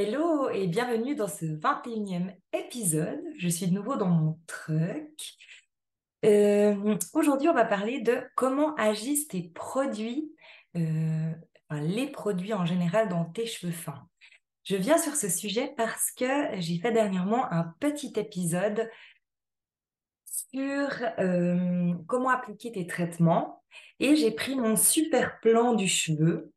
Hello 0.00 0.48
et 0.50 0.68
bienvenue 0.68 1.16
dans 1.16 1.26
ce 1.26 1.44
21e 1.44 2.32
épisode. 2.52 3.20
Je 3.36 3.48
suis 3.48 3.66
de 3.66 3.74
nouveau 3.74 3.96
dans 3.96 4.06
mon 4.06 4.38
truck. 4.46 5.34
Euh, 6.24 6.96
aujourd'hui, 7.14 7.48
on 7.48 7.52
va 7.52 7.64
parler 7.64 8.00
de 8.00 8.22
comment 8.36 8.76
agissent 8.76 9.26
tes 9.26 9.42
produits, 9.42 10.32
euh, 10.76 11.32
les 11.72 12.06
produits 12.12 12.54
en 12.54 12.64
général 12.64 13.08
dans 13.08 13.24
tes 13.24 13.44
cheveux 13.44 13.72
fins. 13.72 14.06
Je 14.62 14.76
viens 14.76 14.98
sur 14.98 15.16
ce 15.16 15.28
sujet 15.28 15.74
parce 15.76 16.12
que 16.12 16.60
j'ai 16.60 16.78
fait 16.78 16.92
dernièrement 16.92 17.50
un 17.50 17.64
petit 17.80 18.12
épisode 18.14 18.88
sur 20.26 20.90
euh, 21.18 21.92
comment 22.06 22.30
appliquer 22.30 22.70
tes 22.70 22.86
traitements 22.86 23.64
et 23.98 24.14
j'ai 24.14 24.30
pris 24.30 24.54
mon 24.54 24.76
super 24.76 25.40
plan 25.40 25.74
du 25.74 25.88
cheveu 25.88 26.52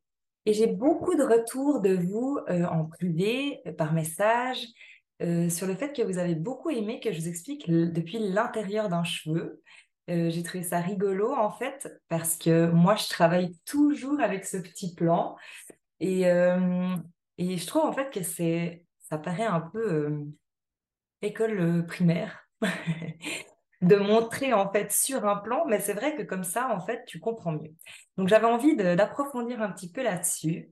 et 0.46 0.54
j'ai 0.54 0.68
beaucoup 0.68 1.16
de 1.16 1.24
retours 1.24 1.82
de 1.82 1.96
vous 1.96 2.40
euh, 2.50 2.66
en 2.66 2.86
privé, 2.86 3.62
euh, 3.68 3.74
par 3.74 3.94
message, 3.94 4.66
euh, 5.22 5.50
sur 5.50 5.68
le 5.68 5.76
fait 5.76 5.94
que 5.94 6.02
vous 6.02 6.18
avez 6.18 6.36
beaucoup 6.36 6.70
aimé 6.70 7.00
que 7.00 7.12
je 7.12 7.20
vous 7.20 7.28
explique 7.28 7.70
depuis 7.70 8.18
l'intérieur 8.20 8.90
d'un 8.90 9.04
cheveu. 9.04 9.62
j'ai 10.08 10.44
trouvé 10.44 10.64
ça 10.64 10.80
rigolo 10.80 11.32
en 11.32 11.52
fait 11.52 11.88
parce 12.10 12.36
que 12.38 12.70
moi 12.72 12.96
je 12.96 13.08
travaille 13.08 13.56
toujours 13.66 14.20
avec 14.20 14.46
ce 14.46 14.58
petit 14.58 14.96
plan 14.96 15.38
et, 16.00 16.22
et 16.24 17.58
je 17.58 17.68
trouve 17.68 17.84
en 17.86 17.94
fait 17.94 18.10
que 18.10 18.24
ça 18.24 19.18
paraît 19.20 19.46
un 19.46 19.62
peu 19.62 20.26
école 21.22 21.86
primaire 21.86 22.50
de 23.82 23.96
montrer 23.96 24.54
en 24.54 24.72
fait 24.72 24.92
sur 24.92 25.28
un 25.28 25.38
plan, 25.38 25.66
mais 25.68 25.80
c'est 25.80 25.94
vrai 25.94 26.16
que 26.16 26.22
comme 26.22 26.44
ça, 26.44 26.70
en 26.70 26.80
fait, 26.80 27.04
tu 27.06 27.20
comprends 27.20 27.54
mieux. 27.54 27.74
Donc 28.18 28.28
j'avais 28.28 28.46
envie 28.46 28.76
d'approfondir 28.76 29.62
un 29.62 29.72
petit 29.72 29.92
peu 29.92 30.04
là-dessus. 30.04 30.70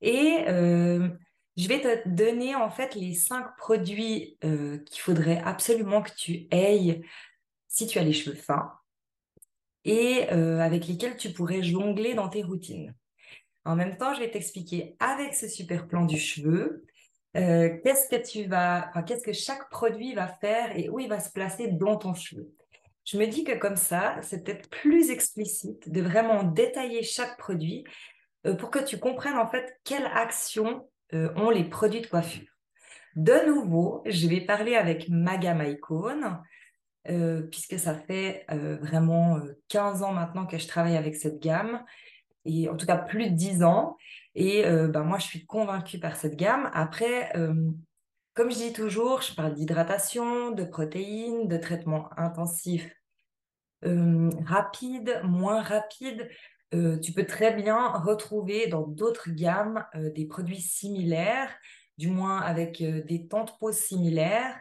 Et 0.00 0.44
euh, 0.48 1.08
je 1.56 1.68
vais 1.68 1.80
te 1.80 2.08
donner 2.08 2.54
en 2.54 2.70
fait 2.70 2.94
les 2.94 3.14
cinq 3.14 3.56
produits 3.56 4.38
euh, 4.44 4.78
qu'il 4.78 5.00
faudrait 5.00 5.42
absolument 5.44 6.02
que 6.02 6.12
tu 6.16 6.46
aies 6.50 7.02
si 7.68 7.86
tu 7.86 7.98
as 7.98 8.04
les 8.04 8.12
cheveux 8.12 8.36
fins 8.36 8.72
et 9.84 10.26
euh, 10.32 10.60
avec 10.60 10.86
lesquels 10.86 11.16
tu 11.16 11.32
pourrais 11.32 11.62
jongler 11.62 12.14
dans 12.14 12.28
tes 12.28 12.42
routines. 12.42 12.94
En 13.64 13.76
même 13.76 13.96
temps, 13.96 14.14
je 14.14 14.20
vais 14.20 14.30
t'expliquer 14.30 14.96
avec 15.00 15.34
ce 15.34 15.48
super 15.48 15.86
plan 15.88 16.04
du 16.04 16.18
cheveu 16.18 16.84
euh, 17.36 17.78
qu'est-ce 17.82 18.08
que 18.08 18.22
tu 18.22 18.48
vas, 18.48 18.90
qu'est-ce 19.06 19.24
que 19.24 19.32
chaque 19.32 19.68
produit 19.70 20.14
va 20.14 20.28
faire 20.28 20.76
et 20.76 20.88
où 20.88 21.00
il 21.00 21.08
va 21.08 21.20
se 21.20 21.30
placer 21.30 21.68
dans 21.68 21.96
ton 21.96 22.14
cheveu? 22.14 22.48
Je 23.04 23.18
me 23.18 23.26
dis 23.26 23.44
que 23.44 23.56
comme 23.56 23.76
ça, 23.76 24.16
c'est 24.22 24.44
peut-être 24.44 24.70
plus 24.70 25.10
explicite 25.10 25.90
de 25.90 26.00
vraiment 26.00 26.42
détailler 26.42 27.02
chaque 27.02 27.36
produit 27.36 27.84
euh, 28.46 28.54
pour 28.54 28.70
que 28.70 28.78
tu 28.78 28.98
comprennes 28.98 29.36
en 29.36 29.48
fait 29.48 29.78
quelle 29.84 30.06
action 30.06 30.88
euh, 31.12 31.32
ont 31.36 31.50
les 31.50 31.64
produits 31.64 32.00
de 32.00 32.06
coiffure. 32.06 32.48
De 33.16 33.46
nouveau, 33.46 34.02
je 34.06 34.26
vais 34.26 34.40
parler 34.40 34.74
avec 34.74 35.08
ma 35.08 35.36
gamme 35.36 35.62
Icon, 35.62 36.38
puisque 37.50 37.78
ça 37.78 37.94
fait 37.94 38.44
vraiment 38.48 39.38
15 39.68 40.02
ans 40.02 40.12
maintenant 40.12 40.46
que 40.46 40.58
je 40.58 40.66
travaille 40.66 40.96
avec 40.96 41.14
cette 41.14 41.38
gamme, 41.38 41.84
et 42.44 42.68
en 42.68 42.76
tout 42.76 42.86
cas 42.86 42.96
plus 42.96 43.30
de 43.30 43.36
10 43.36 43.62
ans. 43.62 43.96
Et 44.34 44.66
euh, 44.66 44.88
ben, 44.88 45.02
moi, 45.04 45.18
je 45.18 45.26
suis 45.26 45.46
convaincue 45.46 45.98
par 45.98 46.16
cette 46.16 46.36
gamme. 46.36 46.70
Après, 46.72 47.36
euh, 47.36 47.70
comme 48.34 48.50
je 48.50 48.56
dis 48.56 48.72
toujours, 48.72 49.22
je 49.22 49.34
parle 49.34 49.54
d'hydratation, 49.54 50.50
de 50.50 50.64
protéines, 50.64 51.46
de 51.46 51.56
traitement 51.56 52.10
intensif 52.16 52.90
euh, 53.84 54.30
rapide, 54.46 55.20
moins 55.24 55.62
rapide. 55.62 56.28
tu 57.02 57.12
peux 57.12 57.24
très 57.24 57.54
bien 57.54 57.88
retrouver 57.88 58.66
dans 58.66 58.82
d'autres 58.82 59.30
gammes 59.30 59.84
des 59.94 60.26
produits 60.26 60.60
similaires, 60.60 61.54
du 61.98 62.08
moins 62.08 62.40
avec 62.40 62.82
des 62.82 63.28
temps 63.28 63.44
de 63.44 63.52
pause 63.60 63.76
similaires. 63.76 64.58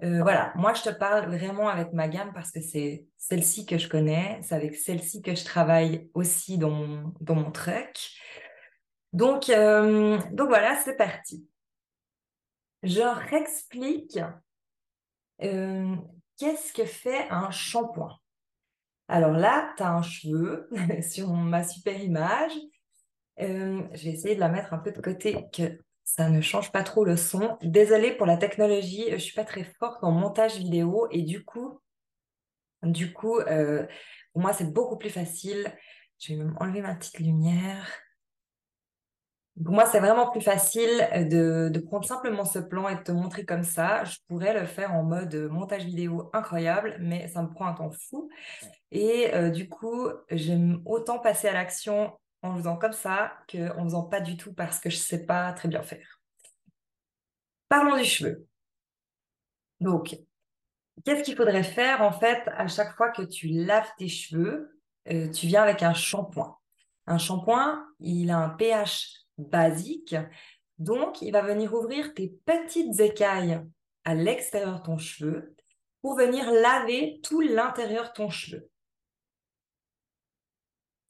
voilà, 0.00 0.52
moi 0.56 0.74
je 0.74 0.82
te 0.82 0.90
parle 0.90 1.26
vraiment 1.26 1.68
avec 1.68 1.92
ma 1.92 2.08
gamme 2.08 2.32
parce 2.34 2.50
que 2.50 2.60
c'est 2.60 3.06
celle-ci 3.16 3.64
que 3.64 3.78
je 3.78 3.88
connais, 3.88 4.40
c'est 4.42 4.56
avec 4.56 4.74
celle-ci 4.74 5.22
que 5.22 5.36
je 5.36 5.44
travaille 5.44 6.10
aussi 6.14 6.58
dans 6.58 6.70
mon, 6.70 7.14
dans 7.20 7.36
mon 7.36 7.52
truck. 7.52 7.94
Donc, 9.12 9.48
euh, 9.48 10.18
donc 10.32 10.48
voilà, 10.48 10.76
c'est 10.84 10.96
parti. 10.96 11.48
Je 12.82 13.00
réexplique 13.30 14.18
euh, 15.42 15.96
qu'est-ce 16.36 16.72
que 16.72 16.84
fait 16.84 17.28
un 17.30 17.50
shampoing. 17.50 18.16
Alors 19.08 19.32
là, 19.32 19.72
tu 19.76 19.82
as 19.82 19.92
un 19.92 20.02
cheveu 20.02 20.68
sur 21.02 21.32
ma 21.32 21.64
super 21.64 22.00
image. 22.00 22.52
Euh, 23.40 23.82
je 23.92 24.04
vais 24.04 24.10
essayer 24.10 24.34
de 24.34 24.40
la 24.40 24.48
mettre 24.48 24.72
un 24.72 24.78
peu 24.78 24.92
de 24.92 25.00
côté, 25.00 25.46
que 25.52 25.78
ça 26.04 26.28
ne 26.28 26.40
change 26.40 26.72
pas 26.72 26.82
trop 26.82 27.04
le 27.04 27.16
son. 27.16 27.58
Désolée 27.62 28.12
pour 28.16 28.26
la 28.26 28.36
technologie, 28.36 29.06
je 29.08 29.14
ne 29.14 29.18
suis 29.18 29.34
pas 29.34 29.44
très 29.44 29.64
forte 29.64 30.02
en 30.04 30.10
montage 30.10 30.56
vidéo 30.56 31.08
et 31.10 31.22
du 31.22 31.44
coup, 31.44 31.80
du 32.82 33.12
coup 33.12 33.40
pour 34.36 34.42
moi, 34.42 34.52
c'est 34.52 34.70
beaucoup 34.70 34.98
plus 34.98 35.08
facile. 35.08 35.74
Je 36.18 36.34
vais 36.34 36.44
même 36.44 36.54
enlever 36.60 36.82
ma 36.82 36.94
petite 36.94 37.18
lumière. 37.18 37.90
Pour 39.64 39.72
moi, 39.72 39.86
c'est 39.86 40.00
vraiment 40.00 40.30
plus 40.30 40.42
facile 40.42 41.08
de, 41.30 41.70
de, 41.72 41.80
prendre 41.80 42.04
simplement 42.04 42.44
ce 42.44 42.58
plan 42.58 42.88
et 42.88 42.96
de 42.96 43.02
te 43.02 43.12
montrer 43.12 43.46
comme 43.46 43.62
ça. 43.62 44.04
Je 44.04 44.18
pourrais 44.28 44.52
le 44.52 44.66
faire 44.66 44.92
en 44.92 45.02
mode 45.02 45.34
montage 45.50 45.84
vidéo 45.84 46.28
incroyable, 46.34 46.96
mais 47.00 47.26
ça 47.28 47.42
me 47.42 47.48
prend 47.48 47.66
un 47.66 47.72
temps 47.72 47.90
fou. 47.90 48.28
Et 48.90 49.34
euh, 49.34 49.48
du 49.48 49.66
coup, 49.68 50.10
j'aime 50.30 50.82
autant 50.84 51.18
passer 51.18 51.48
à 51.48 51.54
l'action 51.54 52.12
en 52.42 52.54
faisant 52.56 52.76
comme 52.76 52.92
ça 52.92 53.32
qu'en 53.50 53.84
faisant 53.84 54.02
pas 54.02 54.20
du 54.20 54.36
tout 54.36 54.52
parce 54.52 54.78
que 54.78 54.90
je 54.90 54.96
ne 54.96 55.00
sais 55.00 55.24
pas 55.24 55.50
très 55.54 55.68
bien 55.68 55.82
faire. 55.82 56.20
Parlons 57.70 57.96
du 57.96 58.04
cheveu. 58.04 58.46
Donc, 59.80 60.18
qu'est-ce 61.04 61.22
qu'il 61.22 61.34
faudrait 61.34 61.62
faire 61.62 62.02
en 62.02 62.12
fait 62.12 62.42
à 62.48 62.68
chaque 62.68 62.94
fois 62.94 63.10
que 63.10 63.22
tu 63.22 63.48
laves 63.48 63.90
tes 63.96 64.08
cheveux? 64.08 64.78
Euh, 65.08 65.30
Tu 65.30 65.46
viens 65.46 65.62
avec 65.62 65.82
un 65.82 65.94
shampoing. 65.94 66.58
Un 67.06 67.18
shampoing, 67.18 67.86
il 68.00 68.30
a 68.30 68.38
un 68.38 68.50
pH 68.50 69.25
basique. 69.38 70.16
Donc, 70.78 71.22
il 71.22 71.32
va 71.32 71.42
venir 71.42 71.74
ouvrir 71.74 72.14
tes 72.14 72.34
petites 72.44 73.00
écailles 73.00 73.60
à 74.04 74.14
l'extérieur 74.14 74.80
de 74.80 74.84
ton 74.84 74.98
cheveu 74.98 75.54
pour 76.02 76.16
venir 76.16 76.50
laver 76.50 77.20
tout 77.22 77.40
l'intérieur 77.40 78.08
de 78.08 78.12
ton 78.12 78.30
cheveu. 78.30 78.68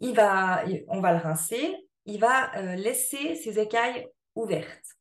Il 0.00 0.14
va, 0.14 0.64
on 0.88 1.00
va 1.00 1.12
le 1.12 1.18
rincer, 1.18 1.74
il 2.04 2.20
va 2.20 2.56
euh, 2.56 2.76
laisser 2.76 3.34
ses 3.34 3.58
écailles 3.58 4.08
ouvertes. 4.34 4.96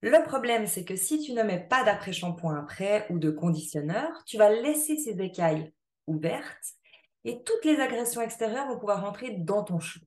Le 0.00 0.22
problème, 0.24 0.66
c'est 0.66 0.84
que 0.84 0.96
si 0.96 1.20
tu 1.20 1.32
ne 1.32 1.42
mets 1.42 1.60
pas 1.60 1.84
d'après-shampoing 1.84 2.58
après 2.58 3.06
ou 3.10 3.18
de 3.18 3.30
conditionneur, 3.30 4.24
tu 4.26 4.36
vas 4.36 4.50
laisser 4.50 4.96
ces 4.96 5.20
écailles 5.20 5.72
ouvertes 6.06 6.74
et 7.24 7.42
toutes 7.44 7.64
les 7.64 7.78
agressions 7.78 8.20
extérieures 8.20 8.66
vont 8.66 8.78
pouvoir 8.78 9.02
rentrer 9.02 9.30
dans 9.30 9.62
ton 9.62 9.78
cheveu. 9.78 10.06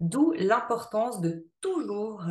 D'où 0.00 0.32
l'importance 0.32 1.20
de 1.20 1.46
toujours, 1.60 2.24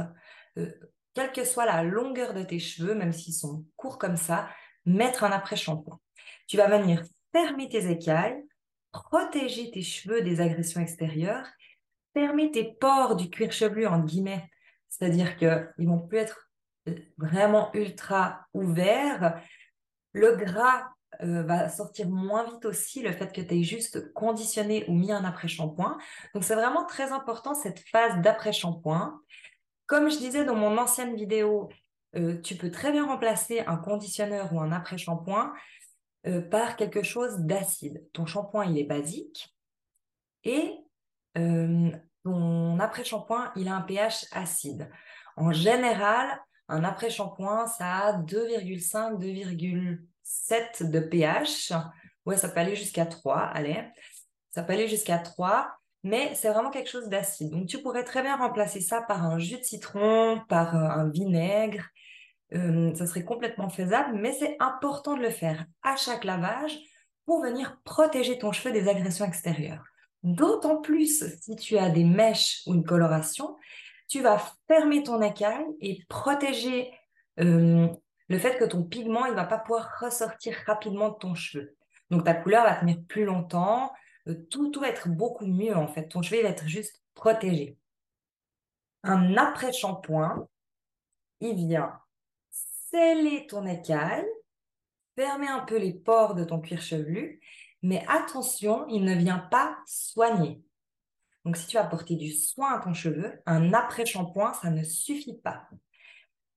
euh, 0.58 0.72
quelle 1.14 1.32
que 1.32 1.46
soit 1.46 1.66
la 1.66 1.84
longueur 1.84 2.34
de 2.34 2.44
tes 2.44 2.60
cheveux, 2.60 2.96
même 2.96 3.14
s'ils 3.14 3.34
sont 3.34 3.66
courts 3.76 3.98
comme 3.98 4.18
ça, 4.18 4.50
mettre 4.86 5.24
un 5.24 5.32
après-shampoing. 5.32 6.00
Tu 6.48 6.58
vas 6.58 6.68
venir 6.68 7.04
fermer 7.32 7.70
tes 7.70 7.90
écailles, 7.90 8.44
protéger 8.92 9.72
tes 9.72 9.82
cheveux 9.82 10.22
des 10.22 10.42
agressions 10.42 10.82
extérieures, 10.82 11.48
fermer 12.14 12.52
tes 12.52 12.74
pores 12.80 13.16
du 13.16 13.30
cuir 13.30 13.52
chevelu, 13.52 13.88
en 13.88 14.00
guillemets, 14.00 14.50
c'est-à-dire 14.90 15.36
qu'ils 15.38 15.88
vont 15.88 16.00
plus 16.00 16.20
être 16.20 16.50
euh, 16.88 16.96
vraiment 17.18 17.72
ultra 17.74 18.46
ouverts. 18.54 19.42
Le 20.12 20.36
gras 20.36 20.93
euh, 21.22 21.44
va 21.44 21.70
sortir 21.70 22.10
moins 22.10 22.44
vite 22.46 22.66
aussi 22.66 23.02
le 23.02 23.12
fait 23.12 23.32
que 23.32 23.42
tu 23.42 23.54
aies 23.56 23.64
juste 23.64 24.14
conditionné 24.14 24.86
ou 24.88 24.94
mis 24.94 25.12
un 25.12 25.24
après-shampoing. 25.24 25.98
Donc, 26.34 26.44
c'est 26.44 26.56
vraiment 26.56 26.86
très 26.86 27.12
important 27.12 27.54
cette 27.54 27.80
phase 27.80 28.22
d'après-shampoing. 28.22 29.20
Comme 29.86 30.10
je 30.10 30.18
disais 30.18 30.46
dans 30.46 30.56
mon 30.56 30.78
ancienne 30.78 31.16
vidéo, 31.16 31.70
euh, 32.16 32.40
tu 32.42 32.56
peux 32.56 32.72
très 32.72 32.92
bien 32.92 33.06
remplacer 33.06 33.62
un 33.62 33.78
conditionneur 33.78 34.54
ou 34.54 34.60
un 34.60 34.72
après-shampoing 34.72 35.54
euh, 36.28 36.42
par 36.42 36.76
quelque 36.76 37.04
chose 37.04 37.38
d'acide. 37.40 38.06
Ton 38.14 38.26
shampoing, 38.26 38.66
il 38.66 38.78
est 38.78 38.86
basique 38.86 39.56
et 40.44 40.78
ton 41.36 42.80
après-shampoing, 42.80 43.52
il 43.56 43.68
a 43.68 43.76
un 43.76 43.82
pH 43.82 44.26
acide. 44.32 44.90
En 45.36 45.52
général, 45.52 46.40
un 46.70 46.84
après-shampoing, 46.84 47.68
ça 47.68 47.88
a 47.88 48.14
2,5, 48.14 49.18
2,7 50.26 50.90
de 50.90 51.00
pH. 51.00 51.74
Ouais, 52.26 52.38
ça 52.38 52.50
peut 52.50 52.60
aller 52.60 52.76
jusqu'à 52.76 53.06
3, 53.06 53.38
allez. 53.38 53.84
Ça 54.52 54.64
peut 54.64 54.74
aller 54.74 54.88
jusqu'à 54.88 55.18
3, 55.18 55.74
mais 56.04 56.34
c'est 56.36 56.50
vraiment 56.50 56.70
quelque 56.70 56.90
chose 56.90 57.10
d'acide. 57.10 57.52
Donc, 57.52 57.68
tu 57.68 57.82
pourrais 57.82 58.04
très 58.04 58.22
bien 58.22 58.36
remplacer 58.36 58.82
ça 58.82 59.02
par 59.02 59.26
un 59.26 59.40
jus 59.40 59.58
de 59.58 59.64
citron, 59.64 60.42
par 60.48 60.76
euh, 60.76 61.02
un 61.02 61.10
vinaigre. 61.10 61.86
Euh, 62.54 62.94
ça 62.94 63.08
serait 63.08 63.24
complètement 63.24 63.70
faisable, 63.70 64.18
mais 64.20 64.34
c'est 64.34 64.56
important 64.60 65.18
de 65.18 65.22
le 65.22 65.32
faire 65.32 65.66
à 65.82 65.96
chaque 65.96 66.24
lavage 66.24 66.78
pour 67.26 67.42
venir 67.42 67.80
protéger 67.84 68.38
ton 68.38 68.52
cheveu 68.52 68.72
des 68.72 68.88
agressions 68.88 69.26
extérieures. 69.26 69.86
D'autant 70.24 70.80
plus 70.80 71.24
si 71.42 71.56
tu 71.56 71.78
as 71.78 71.90
des 71.90 72.04
mèches 72.04 72.62
ou 72.68 72.74
une 72.74 72.84
coloration, 72.84 73.56
tu 74.08 74.22
vas 74.22 74.42
fermer 74.68 75.04
ton 75.04 75.22
écaille 75.22 75.66
et 75.82 76.04
protéger 76.08 76.92
euh, 77.40 77.88
le 78.30 78.40
fait 78.40 78.58
que 78.58 78.66
ton 78.66 78.84
pigment 78.84 79.26
il 79.26 79.34
va 79.34 79.46
pas 79.46 79.60
pouvoir 79.60 80.00
ressortir 80.00 80.56
rapidement 80.66 81.10
de 81.10 81.18
ton 81.18 81.36
cheveu. 81.36 81.76
Donc 82.10 82.26
ta 82.26 82.34
couleur 82.34 82.64
va 82.64 82.76
tenir 82.76 82.98
plus 83.08 83.26
longtemps, 83.26 83.92
euh, 84.28 84.36
tout, 84.50 84.72
va 84.80 84.90
être 84.90 85.10
beaucoup 85.10 85.46
mieux 85.46 85.76
en 85.76 85.88
fait. 85.88 86.08
Ton 86.08 86.22
cheveu 86.22 86.42
va 86.44 86.50
être 86.50 86.68
juste 86.68 87.02
protégé. 87.14 87.78
Un 89.04 89.36
après-shampoing, 89.36 90.48
il 91.42 91.56
vient 91.56 92.00
sceller 92.50 93.48
ton 93.48 93.66
écaille, 93.66 94.26
fermer 95.16 95.48
un 95.48 95.60
peu 95.60 95.78
les 95.78 95.94
pores 95.94 96.36
de 96.36 96.44
ton 96.44 96.62
cuir 96.62 96.82
chevelu, 96.82 97.42
mais 97.82 98.06
attention, 98.08 98.88
il 98.88 99.04
ne 99.04 99.16
vient 99.16 99.40
pas 99.40 99.78
soigner. 99.86 100.62
Donc, 101.44 101.58
si 101.58 101.68
tu 101.68 101.78
as 101.78 101.84
apporté 101.84 102.16
du 102.16 102.32
soin 102.32 102.76
à 102.76 102.80
ton 102.82 102.94
cheveu, 102.94 103.42
un 103.46 103.74
après-shampoing, 103.74 104.54
ça 104.54 104.70
ne 104.70 104.84
suffit 104.84 105.38
pas. 105.38 105.68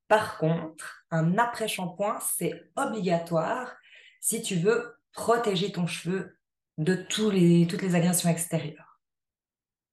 Par 0.08 0.38
contre, 0.38 1.04
un 1.10 1.36
après-shampoing, 1.38 2.18
c'est 2.20 2.70
obligatoire 2.76 3.74
si 4.20 4.42
tu 4.42 4.56
veux 4.56 4.96
protéger 5.12 5.72
ton 5.72 5.86
cheveu 5.86 6.36
de 6.78 6.94
toutes 6.94 7.32
les 7.32 7.94
agressions 7.94 8.28
extérieures. 8.28 9.00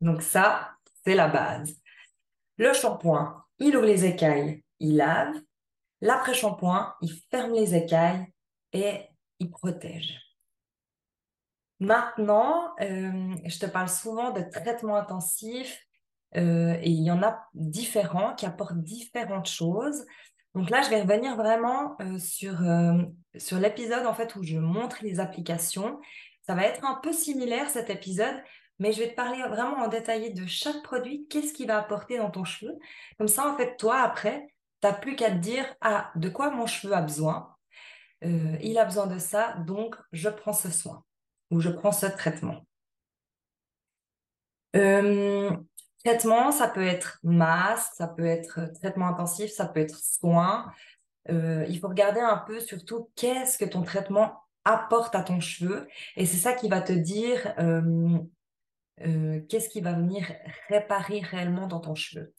Donc 0.02 0.22
ça, 0.22 0.76
c'est 1.04 1.16
la 1.16 1.28
base. 1.28 1.76
Le 2.58 2.74
shampoing, 2.74 3.44
il 3.60 3.76
ouvre 3.76 3.86
les 3.86 4.06
écailles, 4.06 4.64
il 4.80 4.98
lave. 4.98 5.34
L'après-shampoing, 6.02 6.94
il 7.02 7.14
ferme 7.32 7.54
les 7.54 7.74
écailles 7.74 8.26
et 8.74 9.08
il 9.40 9.50
protège. 9.50 10.20
Maintenant, 11.80 12.76
euh, 12.82 13.36
je 13.46 13.60
te 13.60 13.66
parle 13.66 13.90
souvent 13.90 14.32
de 14.32 14.42
traitements 14.42 14.96
intensifs 14.96 15.80
euh, 16.38 16.78
et 16.82 16.90
il 16.90 17.04
y 17.04 17.12
en 17.12 17.22
a 17.24 17.48
différents 17.54 18.34
qui 18.36 18.46
apportent 18.46 18.82
différentes 18.82 19.48
choses. 19.48 20.06
Donc 20.56 20.70
là, 20.70 20.82
je 20.82 20.90
vais 20.90 21.02
revenir 21.02 21.36
vraiment 21.36 21.96
euh, 22.02 22.20
sur, 22.20 22.60
sur 23.38 23.58
l'épisode 23.60 24.06
en 24.06 24.14
fait 24.14 24.36
où 24.36 24.44
je 24.44 24.58
montre 24.58 24.98
les 25.02 25.20
applications. 25.20 26.00
Ça 26.46 26.56
va 26.56 26.64
être 26.64 26.86
un 26.86 26.96
peu 26.96 27.14
similaire 27.14 27.70
cet 27.70 27.90
épisode, 27.90 28.36
mais 28.80 28.92
je 28.92 29.00
vais 29.00 29.10
te 29.10 29.16
parler 29.16 29.42
vraiment 29.44 29.78
en 29.78 29.88
détaillé 29.88 30.32
de 30.32 30.46
chaque 30.46 30.84
produit, 30.84 31.26
qu'est-ce 31.30 31.54
qu'il 31.54 31.68
va 31.68 31.78
apporter 31.80 32.18
dans 32.18 32.30
ton 32.30 32.44
cheveu? 32.44 32.78
Comme 33.18 33.28
ça, 33.28 33.50
en 33.50 33.56
fait, 33.56 33.78
toi, 33.78 34.02
après, 34.02 34.54
tu 34.82 34.88
n'as 34.88 34.94
plus 34.94 35.16
qu'à 35.16 35.32
te 35.32 35.38
dire, 35.38 35.66
ah, 35.82 36.12
de 36.16 36.30
quoi 36.30 36.50
mon 36.50 36.66
cheveu 36.66 36.94
a 36.94 37.02
besoin? 37.02 37.50
Il 38.22 38.78
a 38.78 38.86
besoin 38.86 39.08
de 39.08 39.20
ça, 39.20 39.54
donc 39.66 39.98
je 40.14 40.30
prends 40.30 40.54
ce 40.54 40.72
soin 40.72 41.04
où 41.52 41.60
je 41.60 41.70
prends 41.70 41.92
ce 41.92 42.08
traitement. 42.08 42.66
Euh, 46.06 46.10
traitement, 46.10 46.52
ça 46.52 46.68
peut 46.68 46.86
être 46.86 47.20
masque, 47.24 47.94
ça 47.96 48.08
peut 48.08 48.26
être 48.26 48.72
traitement 48.80 49.08
intensif, 49.08 49.52
ça 49.52 49.66
peut 49.66 49.80
être 49.80 49.98
soin. 49.98 50.72
Euh, 51.30 51.66
il 51.70 51.80
faut 51.80 51.88
regarder 51.88 52.20
un 52.20 52.38
peu 52.38 52.60
surtout 52.60 53.10
qu'est-ce 53.16 53.58
que 53.58 53.66
ton 53.66 53.84
traitement 53.84 54.42
apporte 54.66 55.16
à 55.16 55.24
ton 55.24 55.40
cheveu. 55.40 55.88
Et 56.16 56.26
c'est 56.26 56.38
ça 56.38 56.54
qui 56.54 56.70
va 56.70 56.82
te 56.82 56.94
dire 56.94 57.54
euh, 57.60 58.20
qu'est-ce 59.50 59.70
qui 59.70 59.82
va 59.82 59.94
venir 59.94 60.26
réparer 60.70 61.20
réellement 61.20 61.68
dans 61.68 61.80
ton 61.80 61.96
cheveu. 61.96 62.34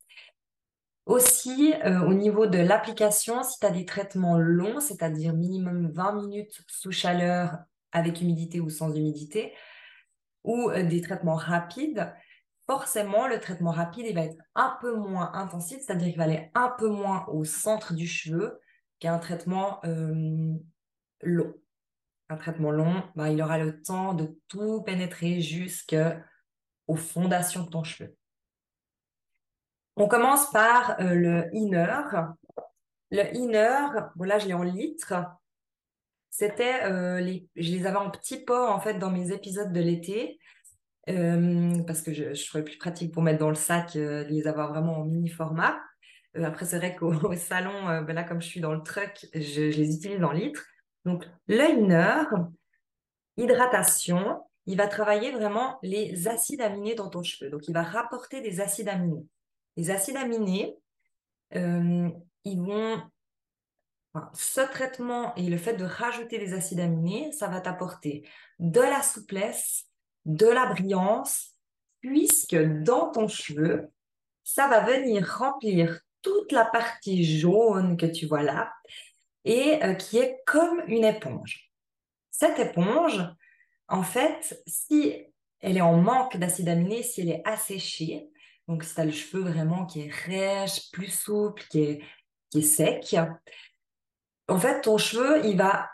Aussi, 1.07 1.75
au 1.85 2.15
niveau 2.15 2.47
de 2.47 2.57
l'application, 2.57 3.43
si 3.43 3.59
tu 3.59 3.67
as 3.67 3.71
des 3.71 3.85
traitements 3.85 4.39
longs, 4.39 4.81
c'est-à-dire 4.81 5.35
minimum 5.35 5.91
20 5.91 6.13
minutes 6.15 6.63
sous 6.67 6.93
chaleur 6.93 7.59
avec 7.93 8.23
humidité 8.23 8.61
ou 8.61 8.71
sans 8.71 8.95
humidité, 8.95 9.53
ou 10.45 10.71
euh, 10.71 10.83
des 10.83 11.01
traitements 11.01 11.35
rapides, 11.35 12.13
forcément, 12.67 13.27
le 13.27 13.41
traitement 13.41 13.71
rapide, 13.71 14.07
il 14.09 14.15
va 14.15 14.25
être 14.25 14.37
un 14.55 14.77
peu 14.81 14.95
moins 14.95 15.33
intensif, 15.35 15.81
c'est-à-dire 15.81 16.09
qu'il 16.09 16.19
va 16.19 16.25
aller 16.25 16.51
un 16.55 16.71
peu 16.79 16.89
moins 16.89 17.27
au 17.29 17.45
centre 17.45 17.95
du 17.95 18.07
cheveu 18.07 18.61
qu'un 18.99 19.19
traitement 19.19 19.81
euh, 19.85 20.55
long. 21.23 21.55
Un 22.31 22.37
traitement 22.37 22.71
long, 22.71 23.03
bah, 23.17 23.31
il 23.31 23.43
aura 23.43 23.59
le 23.59 23.83
temps 23.83 24.15
de 24.15 24.39
tout 24.49 24.83
pénétrer 24.83 25.41
jusqu'aux 25.41 26.97
fondations 26.97 27.65
de 27.65 27.71
ton 27.71 27.85
cheveu. 27.85 28.17
On 29.97 30.09
commence 30.09 30.51
par 30.51 30.99
euh, 31.01 31.15
le 31.15 31.51
inner. 31.53 32.03
Le 33.11 33.35
inner, 33.37 33.87
voilà, 34.17 34.39
je 34.39 34.47
l'ai 34.47 34.55
en 34.55 34.63
litres 34.63 35.15
c'était 36.37 36.83
euh, 36.83 37.21
les, 37.21 37.47
je 37.55 37.71
les 37.71 37.87
avais 37.87 37.97
en 37.97 38.11
petits 38.11 38.45
pots 38.45 38.67
en 38.67 38.81
fait 38.81 38.95
dans 38.95 39.11
mes 39.13 39.31
épisodes 39.31 39.73
de 39.73 39.81
l'été 39.81 40.41
euh, 41.09 41.83
parce 41.87 42.03
que 42.03 42.13
je, 42.13 42.35
je, 42.35 42.47
trouvais 42.47 42.65
plus 42.65 42.79
pratique 42.79 43.13
pour 43.13 43.23
mettre 43.23 43.39
dans 43.39 43.51
le 43.51 43.55
sac 43.55 43.97
euh, 43.97 44.25
les 44.25 44.47
avoir 44.47 44.73
vraiment 44.73 45.01
en 45.01 45.05
mini 45.05 45.29
format. 45.29 45.79
après 46.35 46.65
c'est 46.65 46.79
vrai 46.79 46.97
qu'au 46.97 47.35
salon, 47.37 48.03
ben 48.03 48.15
là 48.15 48.25
comme 48.25 48.41
je 48.41 48.47
suis 48.47 48.61
dans 48.61 48.73
le 48.73 48.83
truck, 48.83 49.27
je, 49.35 49.63
les 49.63 49.95
utilise 49.95 50.23
en 50.25 50.33
litres. 50.33 50.65
Donc 51.05 51.29
liner, 51.49 52.23
hydratation, 53.37 54.43
il 54.67 54.79
va 54.79 54.89
travailler 54.89 55.33
vraiment 55.33 55.79
les 55.83 56.29
acides 56.29 56.63
aminés 56.63 56.95
dans 56.95 57.11
ton 57.11 57.23
cheveu. 57.23 57.51
Donc 57.51 57.69
il 57.69 57.75
va 57.75 57.83
rapporter 57.83 58.41
des 58.41 58.61
acides 58.61 58.89
aminés. 58.89 59.27
Les 59.77 59.91
acides 59.91 60.17
aminés, 60.17 60.79
ils 61.53 62.61
vont 62.61 63.03
ce 64.33 64.61
traitement 64.61 65.35
et 65.35 65.43
le 65.43 65.57
fait 65.57 65.75
de 65.75 65.85
rajouter 65.85 66.39
des 66.39 66.55
acides 66.55 66.81
aminés, 66.81 67.33
ça 67.33 67.49
va 67.49 67.61
t'apporter 67.61 68.27
de 68.59 68.81
la 68.81 69.03
souplesse, 69.03 69.87
de 70.25 70.47
la 70.47 70.67
brillance, 70.67 71.53
puisque 72.01 72.57
dans 72.57 73.11
ton 73.11 73.29
cheveu, 73.29 73.91
ça 74.43 74.69
va 74.69 74.81
venir 74.81 75.27
remplir 75.39 76.01
toute 76.23 76.53
la 76.53 76.65
partie 76.65 77.25
jaune 77.25 77.97
que 77.97 78.07
tu 78.07 78.27
vois 78.27 78.43
là 78.43 78.73
et 79.45 79.83
euh, 79.83 79.95
qui 79.95 80.19
est 80.19 80.41
comme 80.47 80.83
une 80.87 81.05
éponge. 81.05 81.71
Cette 82.31 82.59
éponge, 82.59 83.23
en 83.89 84.03
fait, 84.03 84.63
si 84.67 85.15
elle 85.61 85.77
est 85.77 85.83
en 85.83 85.97
manque 85.97 86.37
d'acides 86.37 86.69
aminés, 86.69 87.03
si 87.03 87.21
elle 87.21 87.31
est 87.31 87.43
asséchée, 87.45 88.29
donc 88.69 88.85
si 88.85 88.95
tu 88.95 89.01
as 89.01 89.05
le 89.05 89.13
cheveu 89.13 89.43
vraiment 89.43 89.87
qui 89.87 90.03
est 90.03 90.11
rêche, 90.11 90.91
plus 90.91 91.11
souple, 91.11 91.63
qui 91.71 91.83
est, 91.83 92.03
qui 92.51 92.61
est 92.61 92.63
sec, 92.63 93.17
en 94.49 94.59
fait, 94.59 94.83
ton 94.83 94.99
cheveu, 94.99 95.45
il 95.47 95.57
va, 95.57 95.91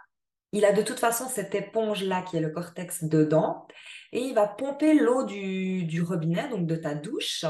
il 0.52 0.64
a 0.64 0.72
de 0.72 0.82
toute 0.82 0.98
façon 0.98 1.28
cette 1.28 1.54
éponge-là 1.54 2.22
qui 2.22 2.36
est 2.36 2.40
le 2.40 2.50
cortex 2.50 3.04
dedans, 3.04 3.66
et 4.12 4.20
il 4.20 4.34
va 4.34 4.48
pomper 4.48 4.94
l'eau 4.94 5.24
du, 5.24 6.02
robinet, 6.02 6.48
donc 6.48 6.66
de 6.66 6.76
ta 6.76 6.94
douche. 6.94 7.44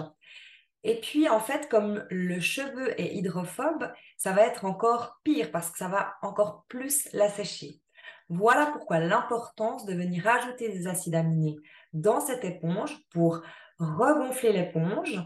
Et 0.83 1.01
puis, 1.01 1.29
en 1.29 1.41
fait, 1.41 1.69
comme 1.69 2.05
le 2.11 2.41
cheveu 2.41 2.99
est 3.01 3.15
hydrophobe, 3.15 3.91
ça 4.17 4.33
va 4.33 4.43
être 4.47 4.65
encore 4.65 5.21
pire 5.25 5.51
parce 5.51 5.71
que 5.71 5.79
ça 5.79 5.89
va 5.89 6.15
encore 6.23 6.65
plus 6.69 7.09
l'assécher. 7.13 7.81
Voilà 8.29 8.67
pourquoi 8.67 9.01
l'importance 9.01 9.85
de 9.87 9.95
venir 9.95 10.27
ajouter 10.27 10.69
des 10.69 10.87
acides 10.87 11.15
aminés 11.15 11.57
dans 11.93 12.21
cette 12.21 12.45
éponge 12.45 12.97
pour 13.11 13.43
regonfler 13.79 14.53
l'éponge, 14.53 15.21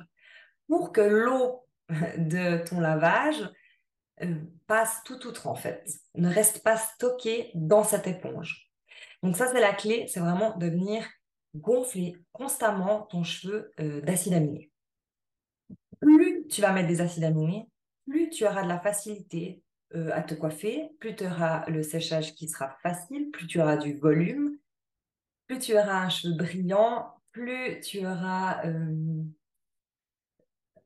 pour 0.68 0.92
que 0.92 1.02
l'eau 1.02 1.66
de 2.16 2.64
ton 2.64 2.80
lavage 2.80 3.48
euh, 4.22 4.36
passe 4.66 5.02
tout 5.04 5.26
outre 5.26 5.46
en 5.46 5.54
fait, 5.54 5.88
ne 6.14 6.28
reste 6.28 6.62
pas 6.62 6.76
stocké 6.76 7.50
dans 7.54 7.84
cette 7.84 8.06
éponge. 8.06 8.70
Donc 9.22 9.36
ça 9.36 9.46
c'est 9.52 9.60
la 9.60 9.72
clé, 9.72 10.06
c'est 10.08 10.20
vraiment 10.20 10.56
de 10.56 10.66
venir 10.66 11.06
gonfler 11.54 12.16
constamment 12.32 13.02
ton 13.02 13.22
cheveu 13.22 13.72
euh, 13.80 14.00
d'acide 14.00 14.34
aminé. 14.34 14.70
Plus 16.00 16.46
tu 16.48 16.60
vas 16.60 16.72
mettre 16.72 16.88
des 16.88 17.00
acides 17.00 17.24
aminés, 17.24 17.68
plus 18.06 18.28
tu 18.30 18.46
auras 18.46 18.62
de 18.62 18.68
la 18.68 18.80
facilité 18.80 19.62
euh, 19.94 20.10
à 20.12 20.22
te 20.22 20.34
coiffer, 20.34 20.90
plus 20.98 21.14
tu 21.14 21.24
auras 21.24 21.64
le 21.66 21.82
séchage 21.82 22.34
qui 22.34 22.48
sera 22.48 22.76
facile, 22.82 23.30
plus 23.30 23.46
tu 23.46 23.60
auras 23.60 23.76
du 23.76 23.96
volume, 23.98 24.58
plus 25.46 25.58
tu 25.58 25.74
auras 25.74 26.04
un 26.04 26.08
cheveu 26.08 26.34
brillant, 26.34 27.14
plus 27.32 27.80
tu 27.80 28.06
auras 28.06 28.64
euh, 28.66 29.22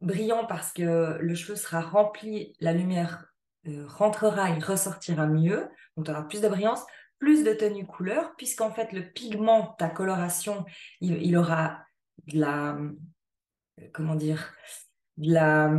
brillant 0.01 0.47
parce 0.47 0.73
que 0.73 1.19
le 1.21 1.35
cheveu 1.35 1.57
sera 1.57 1.81
rempli, 1.81 2.55
la 2.61 2.73
lumière 2.73 3.28
euh, 3.67 3.85
rentrera, 3.87 4.51
il 4.51 4.65
ressortira 4.65 5.27
mieux, 5.27 5.69
donc 5.97 6.07
tu 6.07 6.11
auras 6.11 6.23
plus 6.23 6.41
de 6.41 6.49
brillance, 6.49 6.85
plus 7.19 7.45
de 7.45 7.53
tenue 7.53 7.87
couleur, 7.87 8.35
puisqu'en 8.37 8.71
fait 8.71 8.93
le 8.93 9.11
pigment, 9.11 9.75
ta 9.79 9.89
coloration, 9.89 10.65
il, 11.01 11.37
aura 11.37 11.81
de 12.27 12.39
la, 12.41 12.77
euh, 12.77 13.89
comment 13.93 14.15
dire, 14.15 14.55
la 15.17 15.71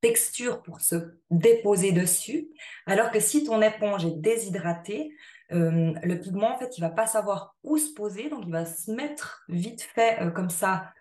texture 0.00 0.62
pour 0.62 0.80
se 0.80 0.96
déposer 1.30 1.90
dessus, 1.90 2.48
alors 2.86 3.10
que 3.10 3.18
si 3.18 3.44
ton 3.44 3.60
éponge 3.60 4.04
est 4.04 4.20
déshydratée, 4.20 5.12
euh, 5.52 5.92
le 6.02 6.20
pigment, 6.20 6.54
en 6.54 6.58
fait, 6.58 6.78
il 6.78 6.80
va 6.80 6.90
pas 6.90 7.06
savoir 7.06 7.56
où 7.64 7.76
se 7.78 7.92
poser, 7.92 8.28
donc 8.28 8.44
il 8.46 8.52
va 8.52 8.64
se 8.64 8.90
mettre 8.92 9.44
vite 9.48 9.82
fait 9.82 10.20
euh, 10.22 10.30
comme 10.30 10.50
ça, 10.50 10.92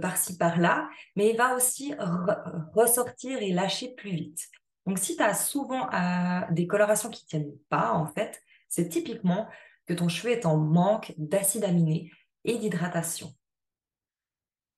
par-ci, 0.00 0.38
par-là, 0.38 0.88
mais 1.16 1.30
il 1.30 1.36
va 1.36 1.56
aussi 1.56 1.92
ressortir 2.72 3.42
et 3.42 3.50
lâcher 3.50 3.92
plus 3.96 4.12
vite. 4.12 4.48
Donc, 4.86 4.98
si 4.98 5.16
tu 5.16 5.22
as 5.22 5.34
souvent 5.34 5.88
des 6.50 6.66
colorations 6.66 7.10
qui 7.10 7.24
tiennent 7.24 7.56
pas, 7.68 7.92
en 7.92 8.06
fait, 8.06 8.42
c'est 8.68 8.88
typiquement 8.88 9.48
que 9.86 9.94
ton 9.94 10.08
cheveu 10.08 10.32
est 10.32 10.46
en 10.46 10.56
manque 10.56 11.12
d'acide 11.16 11.64
aminé 11.64 12.10
et 12.44 12.58
d'hydratation. 12.58 13.32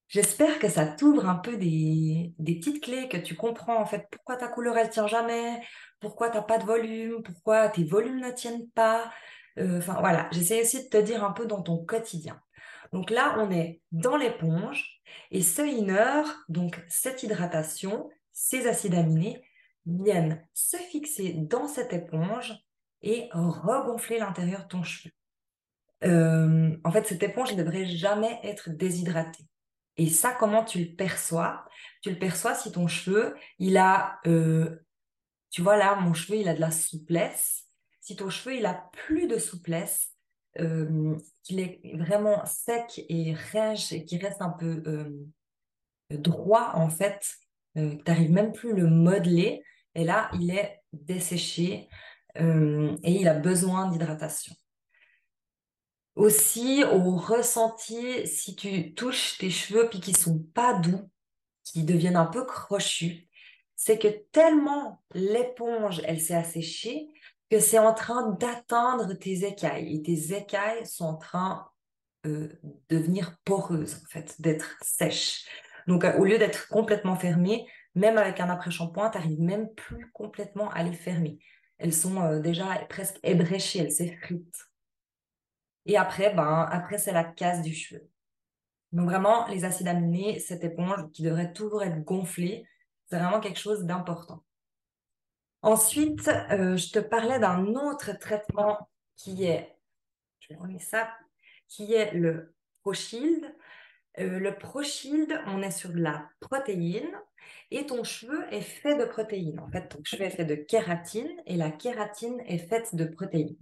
J'espère 0.09 0.59
que 0.59 0.69
ça 0.69 0.87
t'ouvre 0.87 1.29
un 1.29 1.37
peu 1.37 1.57
des, 1.57 2.35
petites 2.39 2.83
clés, 2.83 3.09
que 3.09 3.17
tu 3.17 3.35
comprends 3.35 3.81
en 3.81 3.87
fait 3.87 4.07
pourquoi 4.11 4.37
ta 4.37 4.49
couleur 4.49 4.77
elle 4.77 4.91
tient 4.91 5.07
jamais, 5.07 5.61
pourquoi 6.01 6.31
tu 6.31 6.37
n'as 6.37 6.43
pas 6.43 6.59
de 6.59 6.65
volume, 6.65 7.23
pourquoi 7.23 7.69
tes 7.69 7.85
volumes 7.85 8.21
ne 8.21 8.31
tiennent 8.31 8.69
pas. 8.71 9.11
Euh, 9.59 9.79
enfin 9.79 9.97
voilà, 10.01 10.29
j'essaie 10.31 10.63
aussi 10.63 10.85
de 10.85 10.89
te 10.89 10.99
dire 10.99 11.25
un 11.25 11.33
peu 11.33 11.47
dans 11.47 11.63
ton 11.63 11.85
quotidien. 11.85 12.41
Donc 12.93 13.11
là, 13.11 13.37
on 13.39 13.51
est 13.51 13.81
dans 13.93 14.17
l'éponge 14.17 15.01
et 15.31 15.43
ce 15.43 15.63
inner, 15.63 16.23
donc 16.49 16.81
cette 16.89 17.23
hydratation, 17.23 18.09
ces 18.33 18.69
acides 18.69 18.95
aminés 18.95 19.43
viennent 19.87 20.47
se 20.55 20.76
fixer 20.76 21.35
dans 21.35 21.69
cette 21.69 21.93
éponge 21.93 22.55
et 23.03 23.29
regonfler 23.33 24.19
l'intérieur 24.19 24.62
de 24.62 24.69
ton 24.69 24.83
cheveu. 24.83 25.12
Euh, 26.05 26.76
en 26.85 26.91
fait, 26.91 27.07
cette 27.07 27.23
éponge 27.23 27.53
ne 27.53 27.62
devrait 27.62 27.87
jamais 27.87 28.41
être 28.43 28.71
déshydratée. 28.71 29.45
Et 29.97 30.09
ça, 30.09 30.33
comment 30.33 30.64
tu 30.64 30.81
le 30.81 30.95
perçois? 30.97 31.64
Tu 32.03 32.11
le 32.11 32.19
perçois 32.19 32.55
si 32.55 32.73
ton 32.73 32.88
cheveu, 32.88 33.35
il 33.59 33.76
a, 33.76 34.19
euh, 34.26 34.76
tu 35.50 35.62
vois 35.62 35.76
là, 35.76 35.97
mon 35.97 36.14
cheveu, 36.14 36.38
il 36.38 36.49
a 36.49 36.55
de 36.55 36.61
la 36.61 36.71
souplesse. 36.71 37.64
Si 38.00 38.17
ton 38.17 38.29
cheveu, 38.29 38.57
il 38.57 38.67
a 38.67 38.91
plus 38.93 39.29
de 39.29 39.38
souplesse, 39.38 40.11
euh, 40.61 41.17
qu'il 41.43 41.61
est 41.61 41.81
vraiment 41.95 42.45
sec 42.45 43.05
et 43.09 43.33
rêche 43.33 43.93
et 43.93 44.05
qu'il 44.05 44.25
reste 44.25 44.43
un 44.43 44.50
peu 44.50 44.83
droit, 46.11 46.73
en 46.75 46.88
fait, 46.88 47.35
tu 47.75 47.99
n'arrives 48.07 48.31
même 48.31 48.53
plus 48.53 48.73
à 48.73 48.76
le 48.76 48.87
modeler. 48.87 49.62
Et 49.95 50.05
là, 50.05 50.31
il 50.35 50.51
est 50.51 50.83
desséché 50.93 51.89
et 52.37 53.13
il 53.13 53.29
a 53.29 53.35
besoin 53.35 53.89
d'hydratation. 53.89 54.55
Aussi, 56.17 56.85
au 56.85 57.17
ressenti, 57.17 58.27
si 58.27 58.57
tu 58.57 58.95
touches 58.95 59.39
tes 59.39 59.51
cheveux 59.51 59.89
puis 59.89 60.01
qu'ils 60.01 60.17
sont 60.17 60.39
pas 60.55 60.75
doux, 60.75 61.11
qui 61.65 61.83
deviennent 61.83 62.17
un 62.17 62.27
peu 62.27 62.45
crochus, 62.45 63.29
c'est 63.75 63.99
que 63.99 64.09
tellement 64.31 65.03
l'éponge, 65.13 66.01
elle 66.05 66.21
s'est 66.21 66.35
asséchée, 66.35 67.09
que 67.51 67.59
c'est 67.59 67.79
en 67.79 67.95
train 67.95 68.31
d'atteindre 68.33 69.13
tes 69.15 69.45
écailles. 69.45 69.97
Et 69.97 70.03
tes 70.03 70.37
écailles 70.37 70.87
sont 70.87 71.07
en 71.07 71.17
train 71.17 71.69
euh, 72.27 72.49
de 72.89 72.97
devenir 72.97 73.37
poreuses, 73.45 73.97
en 74.05 74.09
fait, 74.09 74.41
d'être 74.41 74.77
sèches. 74.83 75.45
Donc, 75.87 76.05
euh, 76.05 76.17
au 76.19 76.25
lieu 76.25 76.39
d'être 76.39 76.69
complètement 76.69 77.17
fermées, 77.17 77.67
même 77.95 78.19
avec 78.19 78.41
un 78.41 78.51
après-shampoing, 78.51 79.11
tu 79.11 79.19
n'arrives 79.19 79.41
même 79.41 79.73
plus 79.75 80.11
complètement 80.13 80.71
à 80.71 80.83
les 80.83 80.93
fermer. 80.93 81.39
Elles 81.79 81.93
sont 81.93 82.21
euh, 82.23 82.41
déjà 82.41 82.67
presque 82.89 83.19
ébréchées, 83.23 83.81
elles 83.81 83.93
s'effritent. 83.93 84.69
Et 85.87 85.97
après, 85.97 86.35
ben, 86.35 86.67
après 86.71 86.99
c'est 86.99 87.13
la 87.13 87.25
casse 87.25 87.63
du 87.63 87.75
cheveu. 87.75 88.09
Donc 88.93 89.09
vraiment, 89.09 89.47
les 89.49 89.65
acides 89.65 89.89
aminés, 89.89 90.39
cette 90.39 90.63
éponge 90.65 91.11
qui 91.13 91.23
devrait 91.23 91.53
toujours 91.53 91.83
être 91.83 92.05
gonflée, 92.05 92.65
c'est 93.07 93.19
vraiment 93.19 93.41
quelque 93.41 93.59
chose 93.59 93.85
d'important. 93.85 94.45
Ensuite, 95.63 96.29
euh, 96.51 96.77
je 96.77 96.91
te 96.91 96.99
parlais 96.99 97.39
d'un 97.39 97.65
autre 97.75 98.13
traitement 98.19 98.89
qui 99.17 99.45
est, 99.45 99.77
je 100.41 100.55
vais 100.55 100.79
ça, 100.79 101.11
qui 101.69 101.95
est 101.95 102.13
le 102.13 102.55
ProShield. 102.83 103.55
Euh, 104.18 104.38
le 104.38 104.56
ProShield, 104.56 105.40
on 105.47 105.62
est 105.62 105.71
sur 105.71 105.90
de 105.90 106.00
la 106.00 106.28
protéine 106.40 107.11
et 107.71 107.87
ton 107.87 108.04
cheveu 108.04 108.44
est 108.52 108.61
fait 108.61 108.97
de 108.97 109.04
protéines. 109.04 109.61
En 109.61 109.68
fait, 109.68 109.88
ton 109.88 110.02
cheveu 110.04 110.25
est 110.25 110.30
fait 110.30 110.44
de 110.44 110.54
kératine 110.54 111.30
et 111.47 111.56
la 111.56 111.71
kératine 111.71 112.40
est 112.47 112.59
faite 112.59 112.94
de 112.94 113.04
protéines. 113.04 113.56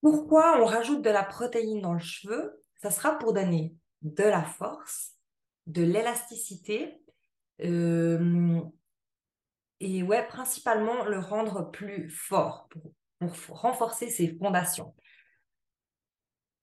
Pourquoi 0.00 0.60
on 0.60 0.66
rajoute 0.66 1.02
de 1.02 1.10
la 1.10 1.24
protéine 1.24 1.80
dans 1.80 1.94
le 1.94 1.98
cheveu? 1.98 2.62
Ça 2.82 2.90
sera 2.90 3.18
pour 3.18 3.32
donner 3.32 3.74
de 4.02 4.24
la 4.24 4.42
force, 4.42 5.14
de 5.66 5.82
l'élasticité 5.82 7.00
euh, 7.62 8.60
et 9.80 10.02
ouais, 10.02 10.26
principalement 10.26 11.04
le 11.04 11.18
rendre 11.18 11.70
plus 11.70 12.10
fort 12.10 12.68
pour, 12.68 12.92
renforcer 13.48 14.10
ses 14.10 14.36
fondations. 14.36 14.94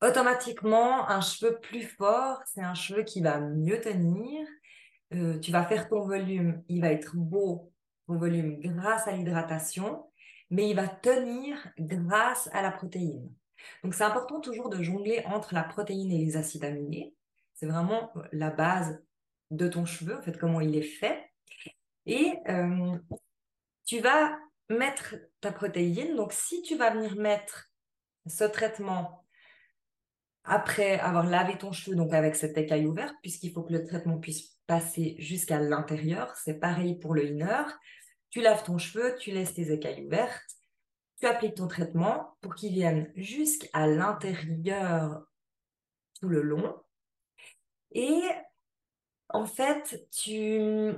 Automatiquement, 0.01 1.09
un 1.09 1.21
cheveu 1.21 1.59
plus 1.59 1.83
fort, 1.83 2.41
c'est 2.45 2.61
un 2.61 2.73
cheveu 2.73 3.03
qui 3.03 3.21
va 3.21 3.39
mieux 3.39 3.79
tenir. 3.79 4.47
Euh, 5.13 5.39
tu 5.39 5.51
vas 5.51 5.63
faire 5.65 5.87
ton 5.89 6.05
volume, 6.05 6.63
il 6.69 6.81
va 6.81 6.91
être 6.91 7.15
beau, 7.15 7.71
ton 8.07 8.17
volume 8.17 8.59
grâce 8.61 9.07
à 9.07 9.11
l'hydratation 9.11 10.05
mais 10.51 10.69
il 10.69 10.75
va 10.75 10.87
tenir 10.87 11.57
grâce 11.79 12.49
à 12.53 12.61
la 12.61 12.71
protéine. 12.71 13.33
Donc 13.83 13.95
c'est 13.95 14.03
important 14.03 14.41
toujours 14.41 14.69
de 14.69 14.83
jongler 14.83 15.23
entre 15.25 15.55
la 15.55 15.63
protéine 15.63 16.11
et 16.11 16.17
les 16.17 16.37
acides 16.37 16.65
aminés. 16.65 17.15
C'est 17.53 17.65
vraiment 17.65 18.11
euh, 18.17 18.23
la 18.33 18.49
base 18.51 19.01
de 19.49 19.67
ton 19.67 19.85
cheveu, 19.85 20.17
en 20.17 20.21
fait, 20.21 20.37
comment 20.37 20.61
il 20.61 20.75
est 20.75 20.81
fait. 20.81 21.31
Et 22.05 22.37
euh, 22.49 22.97
tu 23.85 23.99
vas 23.99 24.37
mettre 24.69 25.15
ta 25.39 25.51
protéine. 25.51 26.15
Donc 26.15 26.33
si 26.33 26.61
tu 26.61 26.75
vas 26.75 26.91
venir 26.91 27.15
mettre 27.15 27.71
ce 28.27 28.43
traitement 28.43 29.20
après 30.43 30.99
avoir 30.99 31.25
lavé 31.25 31.57
ton 31.57 31.71
cheveu, 31.71 31.95
donc 31.95 32.13
avec 32.13 32.35
cette 32.35 32.57
écaille 32.57 32.85
ouverte, 32.85 33.15
puisqu'il 33.21 33.51
faut 33.51 33.63
que 33.63 33.73
le 33.73 33.83
traitement 33.83 34.17
puisse 34.17 34.57
passer 34.65 35.15
jusqu'à 35.19 35.59
l'intérieur. 35.59 36.35
C'est 36.35 36.59
pareil 36.59 36.97
pour 36.97 37.13
le 37.13 37.25
inner. 37.25 37.63
Tu 38.29 38.41
laves 38.41 38.63
ton 38.63 38.77
cheveu, 38.77 39.15
tu 39.19 39.31
laisses 39.31 39.53
tes 39.53 39.71
écailles 39.71 40.05
ouvertes, 40.05 40.55
tu 41.19 41.27
appliques 41.27 41.55
ton 41.55 41.67
traitement 41.67 42.37
pour 42.41 42.55
qu'il 42.55 42.73
vienne 42.73 43.11
jusqu'à 43.15 43.85
l'intérieur 43.85 45.23
tout 46.19 46.29
le 46.29 46.41
long. 46.41 46.81
Et 47.91 48.21
en 49.29 49.45
fait, 49.45 50.07
tu, 50.11 50.93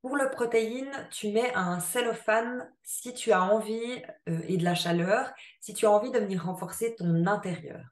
pour 0.00 0.16
le 0.16 0.30
protéine, 0.30 0.90
tu 1.10 1.30
mets 1.32 1.52
un 1.54 1.80
cellophane 1.80 2.72
si 2.82 3.12
tu 3.12 3.32
as 3.32 3.42
envie 3.42 4.02
euh, 4.28 4.40
et 4.48 4.56
de 4.56 4.64
la 4.64 4.74
chaleur, 4.74 5.32
si 5.60 5.74
tu 5.74 5.86
as 5.86 5.90
envie 5.90 6.10
de 6.10 6.18
venir 6.18 6.44
renforcer 6.44 6.94
ton 6.96 7.26
intérieur. 7.26 7.82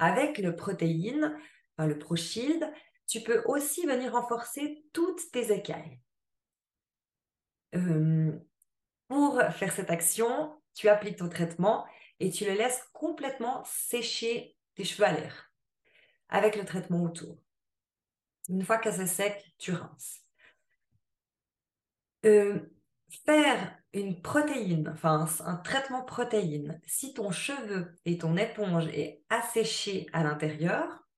Avec 0.00 0.38
le 0.38 0.56
protéine, 0.56 1.38
le 1.78 1.98
ProShield, 1.98 2.72
tu 3.06 3.20
peux 3.20 3.42
aussi 3.44 3.86
venir 3.86 4.12
renforcer 4.12 4.84
toutes 4.92 5.30
tes 5.30 5.52
écailles. 5.52 6.00
Euh, 7.74 8.32
pour 9.08 9.40
faire 9.52 9.72
cette 9.72 9.90
action, 9.90 10.60
tu 10.74 10.88
appliques 10.88 11.18
ton 11.18 11.28
traitement 11.28 11.86
et 12.18 12.30
tu 12.30 12.44
le 12.44 12.52
laisses 12.52 12.82
complètement 12.92 13.62
sécher 13.64 14.56
tes 14.74 14.84
cheveux 14.84 15.06
à 15.06 15.12
l'air 15.12 15.52
avec 16.30 16.56
le 16.56 16.64
traitement 16.64 17.02
autour. 17.02 17.38
Une 18.48 18.64
fois 18.64 18.78
que 18.78 18.90
c'est 18.90 19.06
sec, 19.06 19.44
tu 19.58 19.72
rinces. 19.72 20.20
Euh, 22.24 22.60
faire 23.24 23.79
une 23.92 24.20
protéine, 24.22 24.88
enfin 24.92 25.26
un 25.44 25.56
traitement 25.56 26.02
protéine, 26.04 26.80
si 26.86 27.12
ton 27.14 27.30
cheveu 27.30 27.94
et 28.04 28.18
ton 28.18 28.36
éponge 28.36 28.86
est 28.88 29.24
asséché 29.28 30.06
à 30.12 30.22
l'intérieur, 30.22 31.08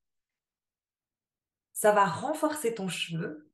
ça 1.73 1.93
va 1.93 2.07
renforcer 2.07 2.75
ton 2.75 2.89
cheveu 2.89 3.53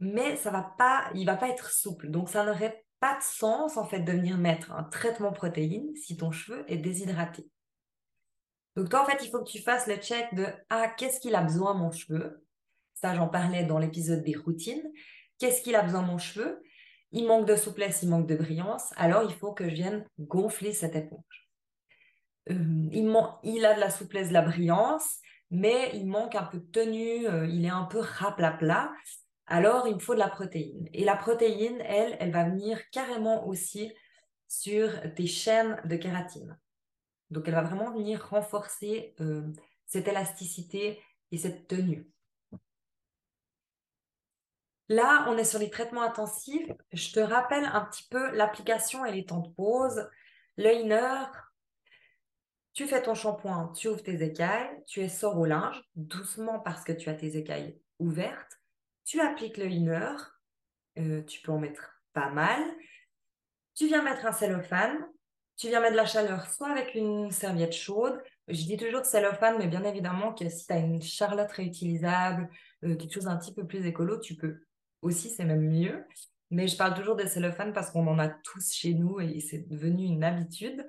mais 0.00 0.36
ça 0.36 0.50
va 0.50 0.62
pas, 0.62 1.10
il 1.14 1.26
va 1.26 1.36
pas 1.36 1.48
être 1.48 1.70
souple. 1.70 2.08
Donc 2.08 2.28
ça 2.28 2.44
n'aurait 2.44 2.84
pas 3.00 3.16
de 3.18 3.22
sens 3.22 3.76
en 3.76 3.84
fait 3.84 4.00
de 4.00 4.12
venir 4.12 4.36
mettre 4.38 4.72
un 4.72 4.84
traitement 4.84 5.32
protéine 5.32 5.94
si 5.96 6.16
ton 6.16 6.30
cheveu 6.30 6.64
est 6.68 6.78
déshydraté. 6.78 7.48
Donc 8.76 8.90
toi 8.90 9.02
en 9.02 9.06
fait 9.06 9.24
il 9.24 9.30
faut 9.30 9.42
que 9.42 9.50
tu 9.50 9.60
fasses 9.60 9.86
le 9.86 9.96
check 9.96 10.34
de 10.34 10.46
ah 10.70 10.88
qu'est-ce 10.88 11.20
qu'il 11.20 11.34
a 11.34 11.42
besoin 11.42 11.74
mon 11.74 11.90
cheveu? 11.90 12.44
Ça 12.94 13.14
j'en 13.14 13.28
parlais 13.28 13.64
dans 13.64 13.78
l'épisode 13.78 14.22
des 14.22 14.36
routines. 14.36 14.82
qu'est-ce 15.38 15.62
qu'il 15.62 15.76
a 15.76 15.82
besoin 15.82 16.02
mon 16.02 16.18
cheveu? 16.18 16.62
Il 17.12 17.26
manque 17.26 17.46
de 17.46 17.56
souplesse, 17.56 18.02
il 18.02 18.10
manque 18.10 18.26
de 18.26 18.36
brillance, 18.36 18.92
alors 18.96 19.22
il 19.22 19.34
faut 19.34 19.52
que 19.52 19.68
je 19.68 19.74
vienne 19.74 20.06
gonfler 20.18 20.72
cette 20.72 20.94
éponge. 20.94 21.48
Euh, 22.50 22.88
il, 22.92 23.10
il, 23.42 23.64
a 23.64 23.74
de 23.74 23.80
la 23.80 23.90
souplesse, 23.90 24.28
de 24.28 24.34
la 24.34 24.42
brillance, 24.42 25.18
mais 25.50 25.90
il 25.94 26.06
manque 26.06 26.34
un 26.34 26.44
peu 26.44 26.58
de 26.58 26.70
tenue, 26.70 27.26
euh, 27.26 27.46
il 27.46 27.64
est 27.64 27.70
un 27.70 27.84
peu 27.84 28.00
raplapla. 28.00 28.92
Alors, 29.46 29.88
il 29.88 29.94
me 29.94 30.00
faut 30.00 30.14
de 30.14 30.18
la 30.18 30.28
protéine. 30.28 30.88
Et 30.92 31.04
la 31.04 31.16
protéine, 31.16 31.80
elle, 31.80 32.16
elle 32.20 32.32
va 32.32 32.44
venir 32.44 32.78
carrément 32.90 33.46
aussi 33.46 33.92
sur 34.46 34.90
tes 35.14 35.26
chaînes 35.26 35.80
de 35.84 35.96
kératine. 35.96 36.58
Donc, 37.30 37.48
elle 37.48 37.54
va 37.54 37.62
vraiment 37.62 37.90
venir 37.92 38.26
renforcer 38.28 39.14
euh, 39.20 39.42
cette 39.86 40.08
élasticité 40.08 41.00
et 41.30 41.38
cette 41.38 41.66
tenue. 41.66 42.10
Là, 44.88 45.26
on 45.28 45.36
est 45.36 45.44
sur 45.44 45.58
les 45.58 45.70
traitements 45.70 46.02
intensifs. 46.02 46.70
Je 46.92 47.12
te 47.12 47.20
rappelle 47.20 47.64
un 47.64 47.82
petit 47.82 48.06
peu 48.10 48.30
l'application 48.34 49.04
et 49.04 49.12
les 49.12 49.26
temps 49.26 49.40
de 49.40 49.48
pause. 49.50 50.08
Le 50.56 50.72
tu 52.72 52.86
fais 52.86 53.02
ton 53.02 53.14
shampoing, 53.14 53.72
tu 53.76 53.88
ouvres 53.88 54.02
tes 54.02 54.22
écailles, 54.22 54.70
tu 54.86 55.00
essores 55.00 55.36
au 55.36 55.46
linge, 55.46 55.82
doucement 55.96 56.60
parce 56.60 56.84
que 56.84 56.92
tu 56.92 57.08
as 57.08 57.14
tes 57.14 57.36
écailles 57.36 57.76
ouvertes. 57.98 58.60
Tu 59.04 59.20
appliques 59.20 59.56
le 59.56 59.66
inner, 59.66 60.14
euh, 60.98 61.22
tu 61.24 61.40
peux 61.40 61.50
en 61.50 61.58
mettre 61.58 62.00
pas 62.12 62.30
mal. 62.30 62.62
Tu 63.74 63.88
viens 63.88 64.02
mettre 64.02 64.26
un 64.26 64.32
cellophane, 64.32 64.96
tu 65.56 65.66
viens 65.66 65.80
mettre 65.80 65.94
de 65.94 65.96
la 65.96 66.06
chaleur 66.06 66.48
soit 66.48 66.70
avec 66.70 66.94
une 66.94 67.32
serviette 67.32 67.74
chaude. 67.74 68.22
Je 68.46 68.62
dis 68.64 68.76
toujours 68.76 69.04
cellophane, 69.04 69.58
mais 69.58 69.66
bien 69.66 69.82
évidemment 69.82 70.32
que 70.32 70.48
si 70.48 70.64
tu 70.64 70.72
as 70.72 70.78
une 70.78 71.02
charlotte 71.02 71.50
réutilisable, 71.50 72.48
euh, 72.84 72.94
quelque 72.94 73.12
chose 73.12 73.26
un 73.26 73.38
petit 73.38 73.52
peu 73.52 73.66
plus 73.66 73.84
écolo, 73.86 74.20
tu 74.20 74.36
peux 74.36 74.67
aussi, 75.02 75.30
c'est 75.30 75.44
même 75.44 75.68
mieux. 75.68 76.04
Mais 76.50 76.66
je 76.66 76.76
parle 76.76 76.94
toujours 76.94 77.16
de 77.16 77.26
cellophane 77.26 77.72
parce 77.72 77.90
qu'on 77.90 78.06
en 78.06 78.18
a 78.18 78.28
tous 78.28 78.72
chez 78.72 78.94
nous 78.94 79.20
et 79.20 79.40
c'est 79.40 79.68
devenu 79.68 80.04
une 80.04 80.24
habitude. 80.24 80.86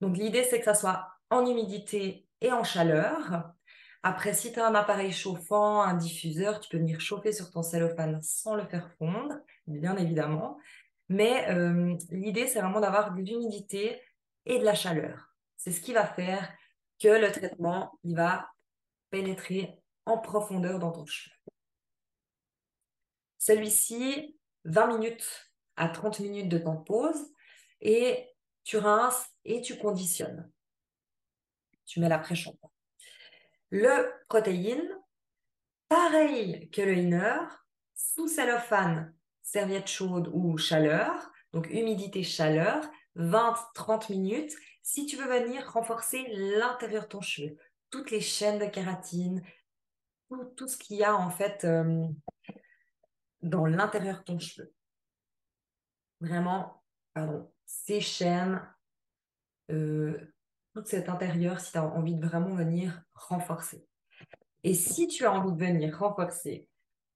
Donc 0.00 0.16
l'idée, 0.16 0.44
c'est 0.44 0.58
que 0.58 0.64
ça 0.64 0.74
soit 0.74 1.08
en 1.30 1.46
humidité 1.46 2.26
et 2.40 2.52
en 2.52 2.64
chaleur. 2.64 3.52
Après, 4.02 4.34
si 4.34 4.52
tu 4.52 4.60
as 4.60 4.66
un 4.66 4.74
appareil 4.74 5.12
chauffant, 5.12 5.80
un 5.80 5.94
diffuseur, 5.94 6.60
tu 6.60 6.68
peux 6.68 6.78
venir 6.78 7.00
chauffer 7.00 7.32
sur 7.32 7.50
ton 7.50 7.62
cellophane 7.62 8.20
sans 8.20 8.54
le 8.54 8.66
faire 8.66 8.90
fondre, 8.98 9.34
bien 9.66 9.96
évidemment. 9.96 10.58
Mais 11.08 11.48
euh, 11.50 11.96
l'idée, 12.10 12.46
c'est 12.46 12.60
vraiment 12.60 12.80
d'avoir 12.80 13.14
de 13.14 13.22
l'humidité 13.22 14.00
et 14.44 14.58
de 14.58 14.64
la 14.64 14.74
chaleur. 14.74 15.34
C'est 15.56 15.72
ce 15.72 15.80
qui 15.80 15.92
va 15.92 16.06
faire 16.06 16.52
que 17.00 17.08
le 17.08 17.30
traitement, 17.30 17.98
il 18.02 18.16
va 18.16 18.48
pénétrer 19.10 19.78
en 20.04 20.18
profondeur 20.18 20.78
dans 20.78 20.92
ton 20.92 21.06
cheveu. 21.06 21.43
Celui-ci, 23.46 24.38
20 24.64 24.96
minutes 24.96 25.52
à 25.76 25.90
30 25.90 26.20
minutes 26.20 26.48
de 26.48 26.56
temps 26.56 26.76
de 26.76 26.82
pause 26.82 27.30
et 27.82 28.26
tu 28.62 28.78
rinces 28.78 29.26
et 29.44 29.60
tu 29.60 29.76
conditionnes. 29.76 30.50
Tu 31.84 32.00
mets 32.00 32.08
l'après-shampoing. 32.08 32.70
Le 33.68 34.10
protéine, 34.30 34.88
pareil 35.90 36.70
que 36.70 36.80
le 36.80 36.96
inner, 36.96 37.36
sous 37.94 38.28
cellophane, 38.28 39.14
serviette 39.42 39.88
chaude 39.88 40.30
ou 40.32 40.56
chaleur, 40.56 41.30
donc 41.52 41.68
humidité, 41.68 42.22
chaleur, 42.22 42.90
20-30 43.16 44.10
minutes. 44.10 44.54
Si 44.82 45.04
tu 45.04 45.16
veux 45.16 45.28
venir 45.28 45.70
renforcer 45.70 46.26
l'intérieur 46.30 47.02
de 47.02 47.08
ton 47.08 47.20
cheveu, 47.20 47.58
toutes 47.90 48.10
les 48.10 48.22
chaînes 48.22 48.58
de 48.58 48.64
kératine, 48.64 49.42
tout, 50.56 50.66
ce 50.66 50.78
qu'il 50.78 50.96
y 50.96 51.04
a 51.04 51.14
en 51.14 51.28
fait 51.28 51.64
euh, 51.64 52.06
dans 53.44 53.66
l'intérieur 53.66 54.18
de 54.18 54.24
ton 54.24 54.38
cheveu. 54.38 54.72
Vraiment, 56.20 56.82
pardon, 57.12 57.50
ces 57.66 58.00
chaînes, 58.00 58.66
euh, 59.70 60.18
tout 60.74 60.84
cet 60.84 61.08
intérieur, 61.08 61.60
si 61.60 61.72
tu 61.72 61.78
as 61.78 61.84
envie 61.84 62.14
de 62.14 62.26
vraiment 62.26 62.54
venir 62.54 63.02
renforcer. 63.14 63.86
Et 64.62 64.74
si 64.74 65.08
tu 65.08 65.26
as 65.26 65.32
envie 65.32 65.52
de 65.52 65.58
venir 65.58 65.98
renforcer 65.98 66.68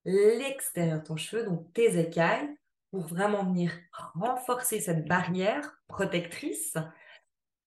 l'extérieur 0.05 1.01
de 1.01 1.05
ton 1.05 1.17
cheveu, 1.17 1.45
donc 1.45 1.73
tes 1.73 1.99
écailles, 1.99 2.49
pour 2.91 3.07
vraiment 3.07 3.45
venir 3.45 3.73
renforcer 3.93 4.81
cette 4.81 5.07
barrière 5.07 5.79
protectrice, 5.89 6.77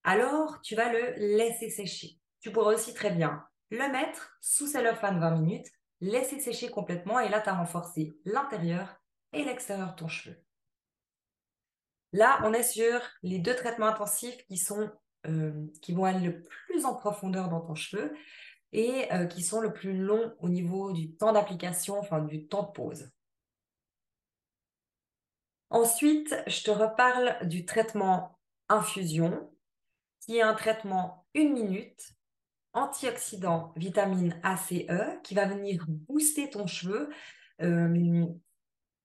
alors 0.03 0.61
tu 0.61 0.75
vas 0.75 0.91
le 0.91 1.13
laisser 1.37 1.69
sécher. 1.69 2.19
Tu 2.39 2.51
pourras 2.51 2.73
aussi 2.73 2.93
très 2.93 3.11
bien 3.11 3.45
le 3.69 3.87
mettre 3.91 4.35
sous 4.41 4.67
cellophane 4.67 5.19
20 5.19 5.31
minutes, 5.31 5.67
laisser 6.01 6.39
sécher 6.39 6.69
complètement 6.69 7.19
et 7.19 7.29
là 7.29 7.39
tu 7.41 7.49
as 7.49 7.55
renforcé 7.55 8.17
l'intérieur 8.25 9.01
et 9.33 9.43
l'extérieur 9.43 9.91
de 9.91 9.95
ton 9.95 10.07
cheveu. 10.07 10.35
Là, 12.13 12.41
on 12.43 12.53
est 12.53 12.63
sur 12.63 12.99
les 13.23 13.39
deux 13.39 13.55
traitements 13.55 13.87
intensifs 13.87 14.45
qui, 14.47 14.57
sont, 14.57 14.91
euh, 15.27 15.67
qui 15.81 15.93
vont 15.93 16.03
aller 16.03 16.19
le 16.19 16.41
plus 16.41 16.85
en 16.85 16.95
profondeur 16.95 17.47
dans 17.47 17.61
ton 17.61 17.75
cheveu 17.75 18.13
et 18.73 19.11
euh, 19.13 19.25
qui 19.25 19.43
sont 19.43 19.61
le 19.61 19.71
plus 19.71 19.97
longs 19.97 20.33
au 20.39 20.49
niveau 20.49 20.91
du 20.91 21.15
temps 21.15 21.31
d'application, 21.31 21.97
enfin 21.99 22.19
du 22.21 22.47
temps 22.47 22.63
de 22.63 22.71
pause. 22.71 23.09
Ensuite, 25.69 26.35
je 26.47 26.63
te 26.63 26.71
reparle 26.71 27.47
du 27.47 27.65
traitement 27.65 28.37
infusion, 28.67 29.49
qui 30.19 30.37
est 30.37 30.41
un 30.41 30.53
traitement 30.53 31.25
une 31.33 31.53
minute, 31.53 32.13
antioxydant, 32.73 33.73
vitamine 33.75 34.39
A, 34.43 34.55
E, 34.71 35.19
qui 35.23 35.33
va 35.33 35.45
venir 35.45 35.85
booster 35.87 36.49
ton 36.49 36.67
cheveu, 36.67 37.09
euh, 37.61 38.25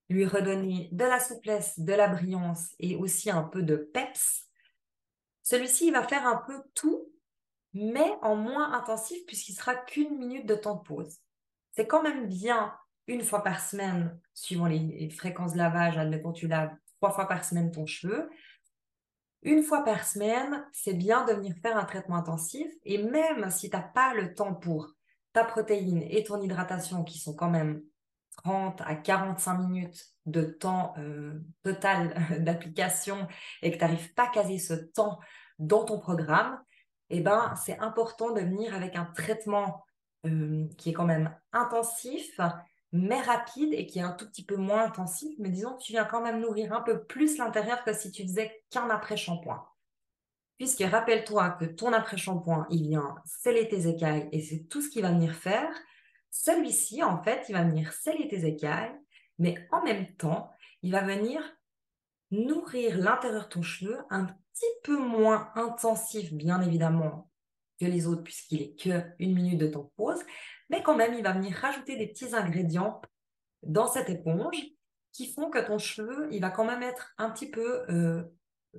lui 0.08 0.26
redonner 0.26 0.88
de 0.92 1.04
la 1.04 1.18
souplesse, 1.18 1.78
de 1.78 1.92
la 1.92 2.08
brillance 2.08 2.74
et 2.78 2.96
aussi 2.96 3.30
un 3.30 3.42
peu 3.42 3.62
de 3.62 3.76
peps. 3.76 4.46
Celui-ci, 5.42 5.90
va 5.90 6.02
faire 6.02 6.26
un 6.26 6.42
peu 6.46 6.62
tout, 6.74 7.08
mais 7.72 8.12
en 8.22 8.36
moins 8.36 8.72
intensif 8.72 9.18
puisqu'il 9.26 9.54
sera 9.54 9.74
qu'une 9.74 10.18
minute 10.18 10.46
de 10.46 10.54
temps 10.54 10.76
de 10.76 10.82
pause. 10.82 11.18
C'est 11.72 11.86
quand 11.86 12.02
même 12.02 12.26
bien 12.26 12.74
une 13.06 13.22
fois 13.22 13.42
par 13.42 13.60
semaine, 13.60 14.18
suivant 14.34 14.66
les, 14.66 15.10
fréquences 15.10 15.52
de 15.52 15.58
lavage, 15.58 15.96
admettons 15.98 16.32
tu 16.32 16.48
laves 16.48 16.74
trois 16.96 17.12
fois 17.12 17.28
par 17.28 17.44
semaine 17.44 17.70
ton 17.70 17.86
cheveu. 17.86 18.28
Une 19.42 19.62
fois 19.62 19.84
par 19.84 20.04
semaine, 20.04 20.66
c'est 20.72 20.94
bien 20.94 21.24
de 21.24 21.32
venir 21.32 21.54
faire 21.62 21.76
un 21.76 21.84
traitement 21.84 22.16
intensif 22.16 22.66
et 22.84 23.02
même 23.02 23.50
si 23.50 23.70
tu 23.70 23.76
n'as 23.76 23.82
pas 23.82 24.14
le 24.14 24.34
temps 24.34 24.54
pour 24.54 24.88
ta 25.32 25.44
protéine 25.44 26.02
et 26.02 26.24
ton 26.24 26.40
hydratation 26.40 27.04
qui 27.04 27.18
sont 27.18 27.34
quand 27.34 27.50
même 27.50 27.82
30 28.44 28.80
à 28.82 28.94
45 28.94 29.58
minutes 29.58 30.06
de 30.24 30.42
temps 30.42 30.94
euh, 30.98 31.40
total 31.62 32.14
d'application 32.40 33.28
et 33.62 33.70
que 33.70 33.76
tu 33.76 33.82
n'arrives 33.82 34.14
pas 34.14 34.24
à 34.24 34.30
caser 34.30 34.58
ce 34.58 34.74
temps 34.74 35.18
dans 35.58 35.84
ton 35.84 35.98
programme, 35.98 36.60
eh 37.10 37.20
ben, 37.20 37.54
c'est 37.56 37.78
important 37.78 38.32
de 38.32 38.40
venir 38.40 38.74
avec 38.74 38.96
un 38.96 39.04
traitement 39.04 39.84
euh, 40.26 40.66
qui 40.76 40.90
est 40.90 40.92
quand 40.92 41.04
même 41.04 41.34
intensif, 41.52 42.40
mais 42.96 43.20
rapide 43.20 43.72
et 43.72 43.86
qui 43.86 43.98
est 43.98 44.02
un 44.02 44.12
tout 44.12 44.26
petit 44.26 44.44
peu 44.44 44.56
moins 44.56 44.84
intensif. 44.84 45.34
Mais 45.38 45.50
disons 45.50 45.76
que 45.76 45.82
tu 45.82 45.92
viens 45.92 46.04
quand 46.04 46.22
même 46.22 46.40
nourrir 46.40 46.72
un 46.72 46.80
peu 46.80 47.04
plus 47.04 47.38
l'intérieur 47.38 47.84
que 47.84 47.92
si 47.92 48.10
tu 48.10 48.22
faisais 48.22 48.64
qu'un 48.70 48.88
après-shampoing. 48.90 49.64
Puisque 50.56 50.82
rappelle-toi 50.82 51.50
que 51.50 51.66
ton 51.66 51.92
après-shampoing, 51.92 52.66
il 52.70 52.88
vient 52.88 53.16
sceller 53.26 53.68
tes 53.68 53.88
écailles 53.88 54.28
et 54.32 54.40
c'est 54.40 54.64
tout 54.64 54.80
ce 54.80 54.88
qu'il 54.88 55.02
va 55.02 55.12
venir 55.12 55.34
faire. 55.34 55.70
Celui-ci, 56.30 57.02
en 57.02 57.22
fait, 57.22 57.44
il 57.48 57.52
va 57.52 57.62
venir 57.62 57.92
sceller 57.92 58.28
tes 58.28 58.46
écailles, 58.46 58.94
mais 59.38 59.68
en 59.70 59.82
même 59.84 60.14
temps, 60.16 60.50
il 60.82 60.92
va 60.92 61.02
venir 61.02 61.42
nourrir 62.30 62.96
l'intérieur 62.96 63.44
de 63.44 63.48
ton 63.48 63.62
cheveu 63.62 63.98
un 64.10 64.24
petit 64.24 64.66
peu 64.82 64.96
moins 64.96 65.50
intensif, 65.54 66.32
bien 66.32 66.60
évidemment, 66.62 67.30
que 67.78 67.84
les 67.84 68.06
autres, 68.06 68.22
puisqu'il 68.22 68.62
est 68.62 68.80
que 68.80 69.04
une 69.18 69.34
minute 69.34 69.58
de 69.58 69.66
temps 69.66 69.82
de 69.82 69.90
pause, 69.96 70.22
mais 70.70 70.82
quand 70.82 70.96
même, 70.96 71.14
il 71.14 71.22
va 71.22 71.32
venir 71.32 71.54
rajouter 71.56 71.96
des 71.96 72.08
petits 72.08 72.34
ingrédients 72.34 73.00
dans 73.62 73.86
cette 73.86 74.10
éponge 74.10 74.56
qui 75.12 75.32
font 75.32 75.50
que 75.50 75.58
ton 75.58 75.78
cheveu, 75.78 76.28
il 76.30 76.40
va 76.40 76.50
quand 76.50 76.64
même 76.64 76.82
être 76.82 77.14
un 77.18 77.30
petit 77.30 77.50
peu 77.50 77.84
euh, 77.88 78.24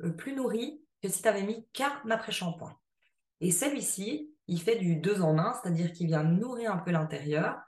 euh, 0.04 0.12
plus 0.12 0.34
nourri 0.34 0.82
que 1.02 1.10
si 1.10 1.22
tu 1.22 1.28
avais 1.28 1.44
mis 1.44 1.68
qu'un 1.74 1.92
après-shampoing. 2.10 2.78
Et 3.42 3.52
celui-ci, 3.52 4.32
il 4.48 4.62
fait 4.62 4.78
du 4.78 4.98
2 4.98 5.22
en 5.22 5.38
1, 5.38 5.54
c'est-à-dire 5.54 5.92
qu'il 5.94 6.08
vient 6.08 6.24
nourrir 6.24 6.72
un 6.72 6.78
peu 6.78 6.92
l'intérieur 6.92 7.60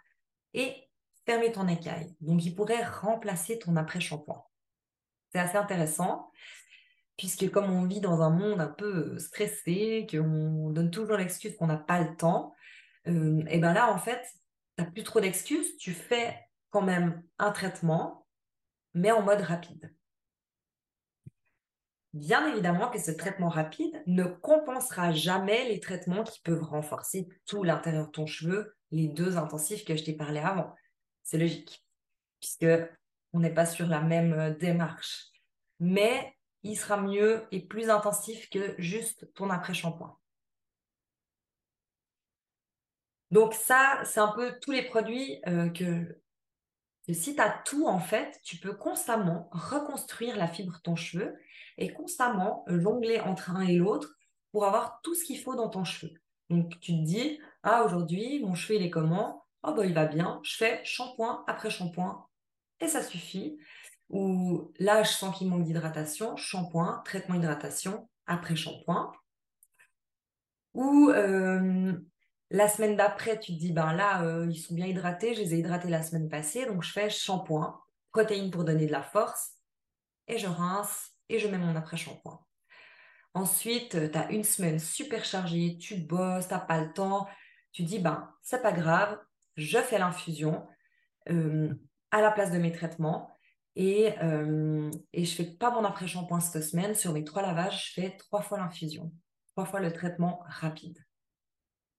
et 0.54 0.90
fermer 1.26 1.52
ton 1.52 1.68
écaille. 1.68 2.16
Donc, 2.22 2.44
il 2.46 2.56
pourrait 2.56 2.84
remplacer 2.84 3.60
ton 3.60 3.76
après-shampoing. 3.76 4.44
C'est 5.32 5.40
assez 5.40 5.58
intéressant, 5.58 6.32
puisque 7.18 7.50
comme 7.52 7.70
on 7.72 7.86
vit 7.86 8.02
dans 8.02 8.22
un 8.22 8.32
monde 8.32 8.62
un 8.62 8.68
peu 8.68 9.18
stressé, 9.20 10.08
qu'on 10.10 10.72
donne 10.72 10.90
toujours 10.90 11.18
l'excuse 11.18 11.56
qu'on 11.56 11.68
n'a 11.68 11.78
pas 11.78 12.02
le 12.02 12.16
temps, 12.16 12.56
et 13.06 13.58
bien 13.58 13.74
là, 13.74 13.92
en 13.92 13.98
fait, 13.98 14.22
tu 14.78 14.84
n'as 14.84 14.92
plus 14.92 15.04
trop 15.04 15.20
d'excuses, 15.20 15.78
tu 15.78 15.94
fais 15.94 16.38
quand 16.70 16.82
même 16.82 17.24
un 17.38 17.52
traitement, 17.52 18.28
mais 18.94 19.12
en 19.12 19.22
mode 19.22 19.42
rapide. 19.42 19.94
Bien 22.14 22.48
évidemment 22.48 22.90
que 22.90 23.00
ce 23.00 23.12
traitement 23.12 23.50
rapide 23.50 24.02
ne 24.08 24.24
compensera 24.24 25.12
jamais 25.12 25.70
les 25.70 25.80
traitements 25.80 26.24
qui 26.24 26.42
peuvent 26.42 26.64
renforcer 26.64 27.28
tout 27.46 27.64
l'intérieur 27.64 28.08
de 28.08 28.12
ton 28.12 28.26
cheveu, 28.26 28.76
les 28.92 29.08
deux 29.08 29.38
intensifs 29.38 29.86
que 29.86 29.96
je 29.96 30.04
t'ai 30.04 30.14
parlé 30.14 30.40
avant. 30.40 30.74
C'est 31.24 31.38
logique, 31.38 31.86
puisque 32.40 32.66
on 33.34 33.40
n'est 33.40 33.54
pas 33.54 33.68
sur 33.68 33.86
la 33.86 34.02
même 34.02 34.56
démarche. 34.60 35.28
Mais 35.80 36.34
il 36.64 36.76
sera 36.76 36.98
mieux 36.98 37.46
et 37.52 37.66
plus 37.66 37.90
intensif 37.90 38.50
que 38.50 38.74
juste 38.80 39.32
ton 39.36 39.52
après-shampoing. 39.52 40.18
Donc 43.32 43.54
ça, 43.54 44.02
c'est 44.06 44.20
un 44.20 44.30
peu 44.30 44.58
tous 44.60 44.72
les 44.72 44.84
produits 44.84 45.40
euh, 45.48 45.70
que, 45.70 46.20
si 47.12 47.36
tu 47.36 47.42
as 47.42 47.50
tout, 47.66 47.88
en 47.88 48.00
fait, 48.00 48.40
tu 48.44 48.58
peux 48.58 48.74
constamment 48.74 49.50
reconstruire 49.52 50.36
la 50.36 50.48
fibre 50.48 50.74
de 50.74 50.82
ton 50.82 50.96
cheveu 50.96 51.36
et 51.78 51.94
constamment 51.94 52.66
jongler 52.68 53.20
entre 53.20 53.52
un 53.52 53.62
et 53.62 53.76
l'autre 53.76 54.16
pour 54.52 54.66
avoir 54.66 55.00
tout 55.02 55.16
ce 55.16 55.24
qu'il 55.24 55.40
faut 55.40 55.56
dans 55.56 55.70
ton 55.70 55.84
cheveu. 55.84 56.14
Donc 56.50 56.80
tu 56.80 56.94
te 56.94 57.04
dis, 57.04 57.40
ah 57.64 57.84
aujourd'hui, 57.84 58.44
mon 58.44 58.56
cheveu, 58.56 58.80
il 58.80 58.86
est 58.86 58.90
comment? 58.90 59.46
Oh 59.64 59.74
bah 59.74 59.86
il 59.86 59.94
va 59.94 60.06
bien, 60.06 60.40
je 60.44 60.56
fais 60.56 60.82
shampoing 60.84 61.44
après 61.48 61.70
shampoing 61.70 62.26
et 62.80 62.88
ça 62.88 63.04
suffit. 63.04 63.58
Ou 64.10 64.72
là, 64.80 65.04
je 65.04 65.12
sens 65.12 65.38
qu'il 65.38 65.50
manque 65.50 65.66
d'hydratation, 65.66 66.36
shampoing, 66.36 67.02
traitement 67.06 67.36
hydratation 67.36 68.10
après 68.26 68.56
shampoing. 68.56 69.12
Ou 70.74 71.10
euh, 71.10 71.94
la 72.52 72.68
semaine 72.68 72.96
d'après, 72.96 73.40
tu 73.40 73.54
te 73.54 73.60
dis, 73.60 73.72
ben 73.72 73.94
là, 73.94 74.24
euh, 74.24 74.48
ils 74.50 74.60
sont 74.60 74.74
bien 74.74 74.88
hydratés, 74.88 75.36
je 75.36 75.42
les 75.42 75.54
ai 75.54 75.60
hydratés 75.60 75.90
la 75.90 76.02
semaine 76.02 76.30
passée, 76.30 76.66
donc 76.66 76.84
je 76.84 76.92
fais 76.92 77.10
shampoing, 77.10 77.80
protéines 78.12 78.50
pour 78.52 78.64
donner 78.64 78.88
de 78.88 78.92
la 78.92 79.04
force, 79.04 79.52
et 80.28 80.38
je 80.38 80.48
rince 80.48 81.12
et 81.30 81.40
je 81.40 81.48
mets 81.48 81.58
mon 81.58 81.76
après-shampoing. 81.76 82.44
Ensuite, 83.36 84.12
tu 84.12 84.18
as 84.18 84.32
une 84.32 84.44
semaine 84.44 84.80
super 84.80 85.24
chargée, 85.24 85.78
tu 85.78 85.96
bosses, 85.96 86.48
tu 86.48 86.54
n'as 86.54 86.60
pas 86.60 86.82
le 86.82 86.92
temps, 86.92 87.28
tu 87.72 87.84
dis, 87.84 88.00
ben, 88.00 88.34
c'est 88.42 88.62
pas 88.62 88.72
grave, 88.72 89.20
je 89.56 89.78
fais 89.78 90.00
l'infusion 90.00 90.68
euh, 91.30 91.74
à 92.12 92.22
la 92.22 92.32
place 92.32 92.52
de 92.52 92.58
mes 92.58 92.72
traitements 92.72 93.32
et, 93.76 94.14
euh, 94.24 94.90
et 95.14 95.26
je 95.26 95.36
fais 95.36 95.46
pas 95.46 95.70
mon 95.70 95.84
après-shampoing 95.84 96.40
cette 96.40 96.64
semaine. 96.64 96.96
Sur 96.96 97.14
mes 97.14 97.24
trois 97.24 97.44
lavages, 97.44 97.90
je 97.90 98.02
fais 98.02 98.18
trois 98.18 98.42
fois 98.42 98.58
l'infusion, 98.58 99.12
trois 99.52 99.66
fois 99.66 99.80
le 99.80 99.94
traitement 99.94 100.44
rapide. 100.48 100.98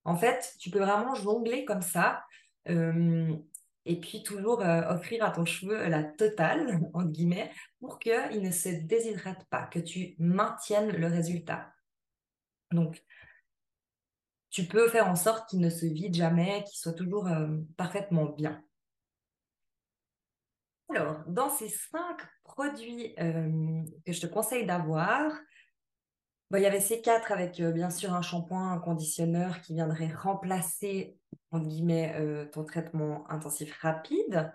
En 0.04 0.16
fait, 0.16 0.54
tu 0.58 0.70
peux 0.70 0.80
vraiment 0.80 1.14
jongler 1.14 1.64
comme 1.64 1.82
ça 1.82 2.24
euh, 2.68 3.34
et 3.84 4.00
puis 4.00 4.22
toujours 4.22 4.60
offrir 4.60 5.24
à 5.24 5.30
ton 5.30 5.44
cheveu 5.44 5.88
la 5.88 6.04
totale, 6.04 6.80
entre 6.94 7.10
guillemets, 7.10 7.50
pour 7.80 7.98
qu'il 7.98 8.42
ne 8.42 8.50
se 8.50 8.68
déshydrate 8.68 9.44
pas, 9.50 9.66
que 9.66 9.78
tu 9.78 10.14
maintiennes 10.18 10.90
le 10.90 11.06
résultat. 11.06 11.72
Donc, 12.72 13.02
tu 14.50 14.64
peux 14.64 14.88
faire 14.88 15.08
en 15.08 15.16
sorte 15.16 15.48
qu'il 15.48 15.60
ne 15.60 15.70
se 15.70 15.86
vide 15.86 16.14
jamais, 16.14 16.64
qu'il 16.64 16.78
soit 16.78 16.92
toujours 16.92 17.28
euh, 17.28 17.56
parfaitement 17.76 18.26
bien. 18.26 18.62
Alors, 20.88 21.22
dans 21.28 21.48
ces 21.48 21.68
cinq 21.68 22.18
produits 22.42 23.14
euh, 23.20 23.82
que 24.04 24.12
je 24.12 24.20
te 24.20 24.26
conseille 24.26 24.66
d'avoir, 24.66 25.32
il 26.58 26.62
y 26.62 26.66
avait 26.66 26.80
ces 26.80 27.00
quatre 27.00 27.32
avec 27.32 27.60
euh, 27.60 27.70
bien 27.70 27.90
sûr 27.90 28.12
un 28.12 28.22
shampoing, 28.22 28.72
un 28.72 28.78
conditionneur 28.78 29.60
qui 29.60 29.74
viendrait 29.74 30.12
remplacer, 30.12 31.16
entre 31.52 31.66
guillemets, 31.66 32.48
ton 32.52 32.64
traitement 32.64 33.24
intensif 33.30 33.72
rapide. 33.80 34.52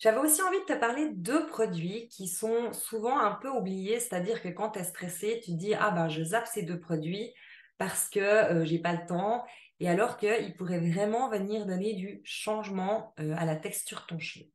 J'avais 0.00 0.18
aussi 0.18 0.40
envie 0.40 0.60
de 0.60 0.64
te 0.64 0.78
parler 0.78 1.10
de 1.12 1.38
produits 1.50 2.08
qui 2.08 2.26
sont 2.26 2.72
souvent 2.72 3.18
un 3.18 3.32
peu 3.32 3.50
oubliés, 3.50 4.00
c'est-à-dire 4.00 4.40
que 4.40 4.48
quand 4.48 4.70
tu 4.70 4.78
es 4.78 4.84
stressé, 4.84 5.40
tu 5.44 5.52
te 5.52 5.56
dis 5.58 5.74
Ah 5.74 5.90
ben 5.90 6.08
je 6.08 6.22
zappe 6.22 6.46
ces 6.46 6.62
deux 6.62 6.80
produits, 6.80 7.34
parce 7.76 8.08
que 8.08 8.20
euh, 8.20 8.64
j'ai 8.64 8.78
pas 8.78 8.94
le 8.94 9.06
temps, 9.06 9.44
et 9.78 9.90
alors 9.90 10.16
qu'il 10.16 10.54
pourrait 10.56 10.80
vraiment 10.80 11.28
venir 11.28 11.66
donner 11.66 11.92
du 11.92 12.22
changement 12.24 13.12
euh, 13.20 13.34
à 13.36 13.44
la 13.44 13.56
texture 13.56 14.00
de 14.00 14.06
ton 14.06 14.18
cheveu. 14.18 14.46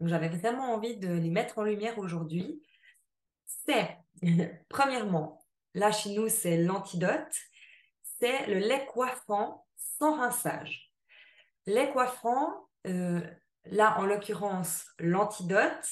Donc 0.00 0.08
j'avais 0.08 0.30
vraiment 0.30 0.72
envie 0.72 0.96
de 0.96 1.12
les 1.12 1.30
mettre 1.30 1.58
en 1.58 1.64
lumière 1.64 1.98
aujourd'hui. 1.98 2.62
C'est, 3.44 3.98
premièrement, 4.70 5.43
là 5.74 5.92
chez 5.92 6.10
nous, 6.14 6.28
c'est 6.28 6.56
l'antidote, 6.56 7.34
c'est 8.02 8.46
le 8.46 8.58
lait 8.58 8.86
coiffant 8.86 9.66
sans 9.76 10.18
rinçage. 10.18 10.92
Lait 11.66 11.90
coiffant, 11.90 12.68
euh, 12.86 13.20
là 13.66 13.98
en 13.98 14.06
l'occurrence 14.06 14.86
l'antidote, 14.98 15.88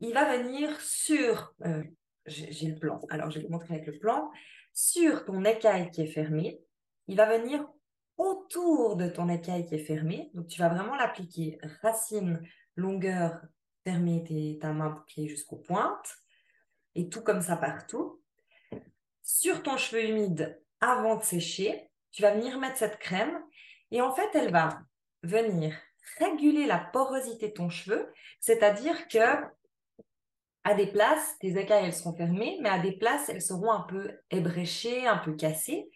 il 0.00 0.14
va 0.14 0.36
venir 0.36 0.80
sur, 0.80 1.54
j'ai 2.26 2.68
le 2.68 2.78
plan, 2.78 3.00
alors 3.10 3.30
je 3.30 3.38
vais 3.38 3.46
vous 3.46 3.52
montrer 3.52 3.74
avec 3.74 3.86
le 3.86 3.98
plan, 3.98 4.30
sur 4.72 5.24
ton 5.24 5.44
écaille 5.44 5.90
qui 5.90 6.02
est 6.02 6.12
fermée. 6.12 6.60
Il 7.08 7.16
va 7.16 7.26
venir 7.38 7.66
autour 8.16 8.96
de 8.96 9.08
ton 9.08 9.28
écaille 9.28 9.66
qui 9.66 9.74
est 9.74 9.84
fermée. 9.84 10.30
Donc, 10.34 10.46
tu 10.46 10.60
vas 10.60 10.68
vraiment 10.68 10.94
l'appliquer 10.94 11.58
racine, 11.82 12.40
longueur, 12.76 13.40
fermer 13.84 14.58
ta 14.60 14.72
main 14.72 15.04
qu'il 15.08 15.28
jusqu'aux 15.28 15.56
pointes. 15.56 16.16
Et 16.94 17.08
tout 17.08 17.22
comme 17.22 17.40
ça 17.40 17.56
partout. 17.56 18.17
Sur 19.30 19.62
ton 19.62 19.76
cheveu 19.76 20.04
humide, 20.04 20.58
avant 20.80 21.16
de 21.16 21.22
sécher, 21.22 21.90
tu 22.12 22.22
vas 22.22 22.30
venir 22.30 22.58
mettre 22.58 22.78
cette 22.78 22.98
crème. 22.98 23.38
Et 23.90 24.00
en 24.00 24.10
fait, 24.14 24.30
elle 24.32 24.50
va 24.50 24.80
venir 25.22 25.76
réguler 26.16 26.64
la 26.64 26.78
porosité 26.78 27.48
de 27.48 27.52
ton 27.52 27.68
cheveu. 27.68 28.10
C'est-à-dire 28.40 29.06
que 29.08 29.44
à 30.64 30.72
des 30.74 30.86
places, 30.86 31.36
tes 31.40 31.58
écailles, 31.58 31.84
elles 31.84 31.94
seront 31.94 32.16
fermées, 32.16 32.56
mais 32.62 32.70
à 32.70 32.78
des 32.78 32.92
places, 32.92 33.28
elles 33.28 33.42
seront 33.42 33.70
un 33.70 33.82
peu 33.82 34.18
ébréchées, 34.30 35.06
un 35.06 35.18
peu 35.18 35.34
cassées. 35.34 35.90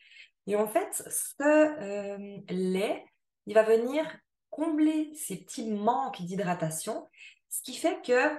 Et 0.47 0.55
en 0.55 0.69
fait, 0.69 0.93
ce 0.93 1.43
euh, 1.43 2.37
lait, 2.51 3.03
il 3.47 3.55
va 3.55 3.63
venir 3.63 4.05
combler 4.51 5.11
ces 5.15 5.39
petits 5.39 5.71
manques 5.71 6.21
d'hydratation, 6.21 7.09
ce 7.49 7.63
qui 7.63 7.77
fait 7.77 8.03
que 8.03 8.37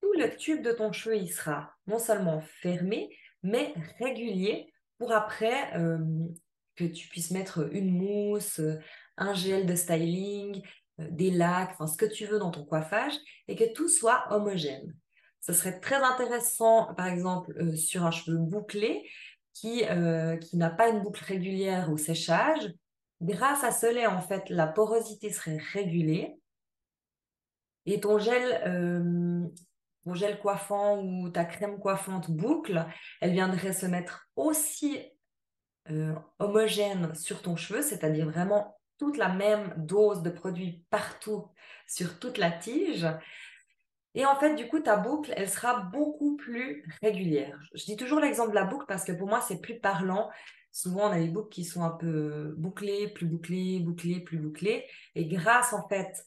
tout 0.00 0.14
le 0.14 0.34
tube 0.34 0.62
de 0.62 0.72
ton 0.72 0.92
cheveu, 0.92 1.18
il 1.18 1.30
sera 1.30 1.74
non 1.86 1.98
seulement 1.98 2.40
fermé, 2.40 3.14
mais 3.42 3.74
régulier 3.98 4.72
pour 4.98 5.12
après 5.12 5.76
euh, 5.76 5.98
que 6.76 6.84
tu 6.84 7.08
puisses 7.08 7.30
mettre 7.30 7.68
une 7.72 7.90
mousse, 7.90 8.60
un 9.16 9.34
gel 9.34 9.66
de 9.66 9.74
styling, 9.74 10.62
euh, 11.00 11.08
des 11.10 11.30
lacs, 11.30 11.70
enfin 11.72 11.86
ce 11.86 11.96
que 11.96 12.06
tu 12.06 12.26
veux 12.26 12.38
dans 12.38 12.50
ton 12.50 12.64
coiffage, 12.64 13.14
et 13.48 13.56
que 13.56 13.72
tout 13.72 13.88
soit 13.88 14.24
homogène. 14.30 14.94
Ce 15.40 15.52
serait 15.52 15.80
très 15.80 15.96
intéressant, 15.96 16.94
par 16.94 17.06
exemple, 17.06 17.52
euh, 17.58 17.74
sur 17.74 18.04
un 18.04 18.10
cheveu 18.10 18.36
bouclé 18.36 19.08
qui, 19.54 19.84
euh, 19.84 20.36
qui 20.36 20.56
n'a 20.56 20.70
pas 20.70 20.88
une 20.88 21.00
boucle 21.00 21.24
régulière 21.24 21.90
au 21.90 21.96
séchage. 21.96 22.72
Grâce 23.22 23.64
à 23.64 23.72
ce 23.72 23.86
lait, 23.86 24.06
en 24.06 24.20
fait, 24.20 24.48
la 24.50 24.66
porosité 24.66 25.30
serait 25.30 25.58
régulée. 25.72 26.36
Et 27.86 28.00
ton 28.00 28.18
gel, 28.18 28.62
euh, 28.66 29.29
ton 30.04 30.14
gel 30.14 30.38
coiffant 30.40 31.02
ou 31.02 31.28
ta 31.28 31.44
crème 31.44 31.78
coiffante 31.78 32.30
boucle, 32.30 32.86
elle 33.20 33.32
viendrait 33.32 33.72
se 33.72 33.86
mettre 33.86 34.28
aussi 34.36 34.98
homogène 36.38 37.14
sur 37.14 37.42
ton 37.42 37.56
cheveu, 37.56 37.82
c'est-à-dire 37.82 38.28
vraiment 38.28 38.78
toute 38.98 39.16
la 39.16 39.28
même 39.28 39.74
dose 39.76 40.22
de 40.22 40.30
produit 40.30 40.84
partout 40.90 41.48
sur 41.86 42.18
toute 42.18 42.38
la 42.38 42.50
tige. 42.50 43.06
Et 44.14 44.26
en 44.26 44.36
fait, 44.36 44.54
du 44.56 44.68
coup, 44.68 44.80
ta 44.80 44.96
boucle, 44.96 45.32
elle 45.36 45.48
sera 45.48 45.80
beaucoup 45.80 46.36
plus 46.36 46.84
régulière. 47.00 47.58
Je 47.74 47.84
dis 47.84 47.96
toujours 47.96 48.20
l'exemple 48.20 48.50
de 48.50 48.56
la 48.56 48.64
boucle 48.64 48.86
parce 48.86 49.04
que 49.04 49.12
pour 49.12 49.28
moi, 49.28 49.40
c'est 49.40 49.60
plus 49.60 49.78
parlant. 49.78 50.30
Souvent, 50.72 51.08
on 51.08 51.12
a 51.12 51.18
des 51.18 51.28
boucles 51.28 51.48
qui 51.48 51.64
sont 51.64 51.82
un 51.82 51.90
peu 51.90 52.54
bouclées, 52.56 53.08
plus 53.08 53.26
bouclées, 53.26 53.80
bouclées, 53.80 54.20
plus 54.20 54.38
bouclées. 54.38 54.86
Et 55.14 55.26
grâce, 55.26 55.72
en 55.72 55.88
fait, 55.88 56.24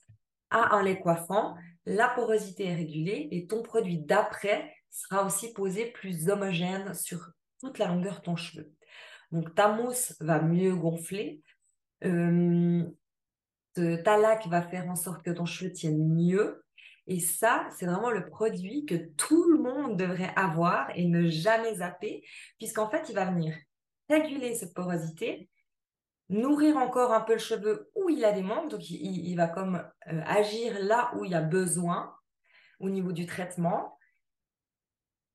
à 0.49 0.75
un 0.75 0.83
lait 0.83 0.99
coiffant, 0.99 1.55
la 1.85 2.09
porosité 2.09 2.65
est 2.65 2.75
régulée 2.75 3.27
et 3.31 3.47
ton 3.47 3.61
produit 3.61 3.97
d'après 3.97 4.73
sera 4.89 5.25
aussi 5.25 5.53
posé 5.53 5.87
plus 5.87 6.29
homogène 6.29 6.93
sur 6.93 7.31
toute 7.59 7.79
la 7.79 7.87
longueur 7.87 8.19
de 8.19 8.25
ton 8.25 8.35
cheveu. 8.35 8.71
Donc, 9.31 9.55
ta 9.55 9.69
mousse 9.69 10.15
va 10.19 10.41
mieux 10.41 10.75
gonfler. 10.75 11.41
Euh, 12.03 12.83
ta 13.75 14.17
laque 14.17 14.47
va 14.47 14.61
faire 14.61 14.87
en 14.87 14.95
sorte 14.95 15.23
que 15.23 15.31
ton 15.31 15.45
cheveu 15.45 15.71
tienne 15.71 16.07
mieux. 16.07 16.63
Et 17.07 17.19
ça, 17.19 17.67
c'est 17.75 17.85
vraiment 17.85 18.11
le 18.11 18.25
produit 18.25 18.85
que 18.85 18.95
tout 19.17 19.49
le 19.49 19.57
monde 19.57 19.97
devrait 19.97 20.33
avoir 20.35 20.89
et 20.95 21.05
ne 21.05 21.27
jamais 21.27 21.75
zapper, 21.75 22.23
puisqu'en 22.59 22.89
fait, 22.89 23.09
il 23.09 23.15
va 23.15 23.25
venir 23.25 23.55
réguler 24.09 24.55
cette 24.55 24.73
porosité, 24.73 25.49
nourrir 26.33 26.77
encore 26.77 27.13
un 27.13 27.21
peu 27.21 27.33
le 27.33 27.39
cheveu 27.39 27.91
où 27.95 28.09
il 28.09 28.25
a 28.25 28.31
des 28.31 28.41
manques, 28.41 28.69
donc 28.69 28.89
il, 28.89 29.35
va 29.35 29.47
comme 29.47 29.75
euh, 30.11 30.21
agir 30.25 30.77
là 30.81 31.11
où 31.15 31.25
il 31.25 31.31
y 31.31 31.35
a 31.35 31.41
besoin 31.41 32.15
au 32.79 32.89
niveau 32.89 33.11
du 33.11 33.25
traitement, 33.25 33.97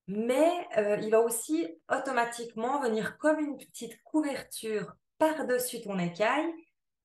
mais 0.06 0.66
euh, 0.76 0.98
il 1.00 1.10
va 1.10 1.20
aussi 1.20 1.66
automatiquement 1.90 2.80
venir 2.80 3.16
comme 3.18 3.38
une 3.38 3.56
petite 3.58 4.02
couverture 4.02 4.94
par-dessus 5.18 5.80
ton 5.80 5.98
écaille 5.98 6.52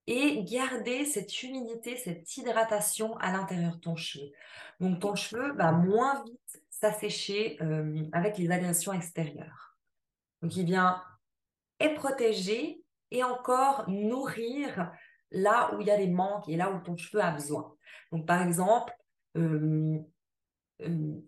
et 0.07 0.43
garder 0.43 1.05
cette 1.05 1.43
humidité, 1.43 1.95
cette 1.97 2.35
hydratation 2.35 3.15
à 3.17 3.31
l'intérieur 3.31 3.75
de 3.75 3.79
ton 3.79 3.95
cheveu. 3.95 4.31
Donc 4.79 4.99
ton 4.99 5.15
cheveu 5.15 5.53
va 5.53 5.71
moins 5.71 6.23
vite 6.23 6.63
s'assécher 6.69 7.57
euh, 7.61 8.03
avec 8.11 8.37
les 8.37 8.51
agressions 8.51 8.91
extérieures. 8.91 9.77
Donc 10.41 10.55
il 10.57 10.65
vient 10.65 11.01
et 11.79 11.93
protéger 11.93 12.82
et 13.13 13.23
encore 13.23 13.87
nourrir 13.87 14.91
là 15.31 15.73
où 15.73 15.81
il 15.81 15.87
y 15.87 15.91
a 15.91 15.97
des 15.97 16.09
manques 16.09 16.49
et 16.49 16.57
là 16.57 16.71
où 16.71 16.79
ton 16.79 16.97
cheveu 16.97 17.21
a 17.21 17.31
besoin. 17.31 17.73
Donc 18.11 18.25
par 18.25 18.41
exemple, 18.41 18.93
euh, 19.37 19.99
euh, 20.81 21.21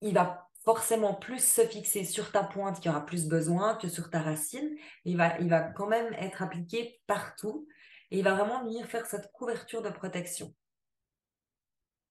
il 0.00 0.14
va 0.14 0.48
forcément 0.64 1.14
plus 1.14 1.44
se 1.44 1.62
fixer 1.62 2.04
sur 2.04 2.32
ta 2.32 2.42
pointe 2.42 2.80
qui 2.80 2.88
aura 2.88 3.04
plus 3.06 3.28
besoin 3.28 3.76
que 3.76 3.88
sur 3.88 4.10
ta 4.10 4.20
racine. 4.20 4.76
Il 5.04 5.16
va, 5.16 5.38
il 5.38 5.48
va 5.48 5.60
quand 5.60 5.86
même 5.86 6.12
être 6.14 6.42
appliqué 6.42 7.00
partout 7.06 7.68
et 8.10 8.18
il 8.18 8.24
va 8.24 8.34
vraiment 8.34 8.64
venir 8.64 8.86
faire 8.86 9.06
cette 9.06 9.30
couverture 9.32 9.82
de 9.82 9.90
protection. 9.90 10.54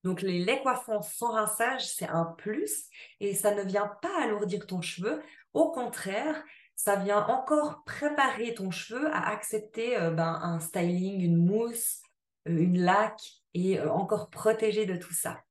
Donc 0.03 0.21
les 0.21 0.39
laits 0.39 0.61
coiffants 0.61 1.01
sans 1.01 1.31
rinçage, 1.31 1.87
c'est 1.87 2.07
un 2.07 2.25
plus 2.37 2.85
et 3.19 3.33
ça 3.33 3.53
ne 3.53 3.63
vient 3.63 3.91
pas 4.01 4.23
alourdir 4.23 4.67
ton 4.67 4.81
cheveu. 4.81 5.21
Au 5.53 5.71
contraire, 5.71 6.43
ça 6.77 6.95
vient 6.95 7.25
encore 7.25 7.83
préparer 7.85 8.53
ton 8.53 8.69
cheveu 8.69 9.07
à 9.07 9.29
accepter 9.29 9.97
euh, 9.97 10.11
ben, 10.11 10.39
un 10.43 10.59
styling, 10.59 11.21
une 11.21 11.35
mousse, 11.35 12.03
euh, 12.47 12.55
une 12.55 12.79
laque 12.79 13.41
et 13.55 13.79
euh, 13.79 13.91
encore 13.91 14.29
protéger 14.29 14.85
de 14.85 14.95
tout 14.95 15.11
ça. 15.11 15.41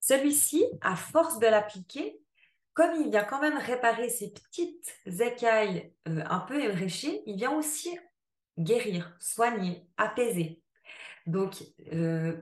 Celui-ci, 0.00 0.64
à 0.80 0.96
force 0.96 1.38
de 1.38 1.46
l'appliquer, 1.46 2.18
comme 2.72 2.94
il 2.98 3.10
vient 3.10 3.24
quand 3.24 3.40
même 3.40 3.58
réparer 3.58 4.08
ces 4.08 4.32
petites 4.32 4.98
écailles 5.06 5.92
un 6.04 6.40
peu 6.40 6.62
ébréchées, 6.62 7.22
il 7.26 7.36
vient 7.36 7.52
aussi 7.52 7.98
guérir, 8.58 9.16
soigner, 9.18 9.88
apaiser. 9.96 10.62
Donc, 11.26 11.64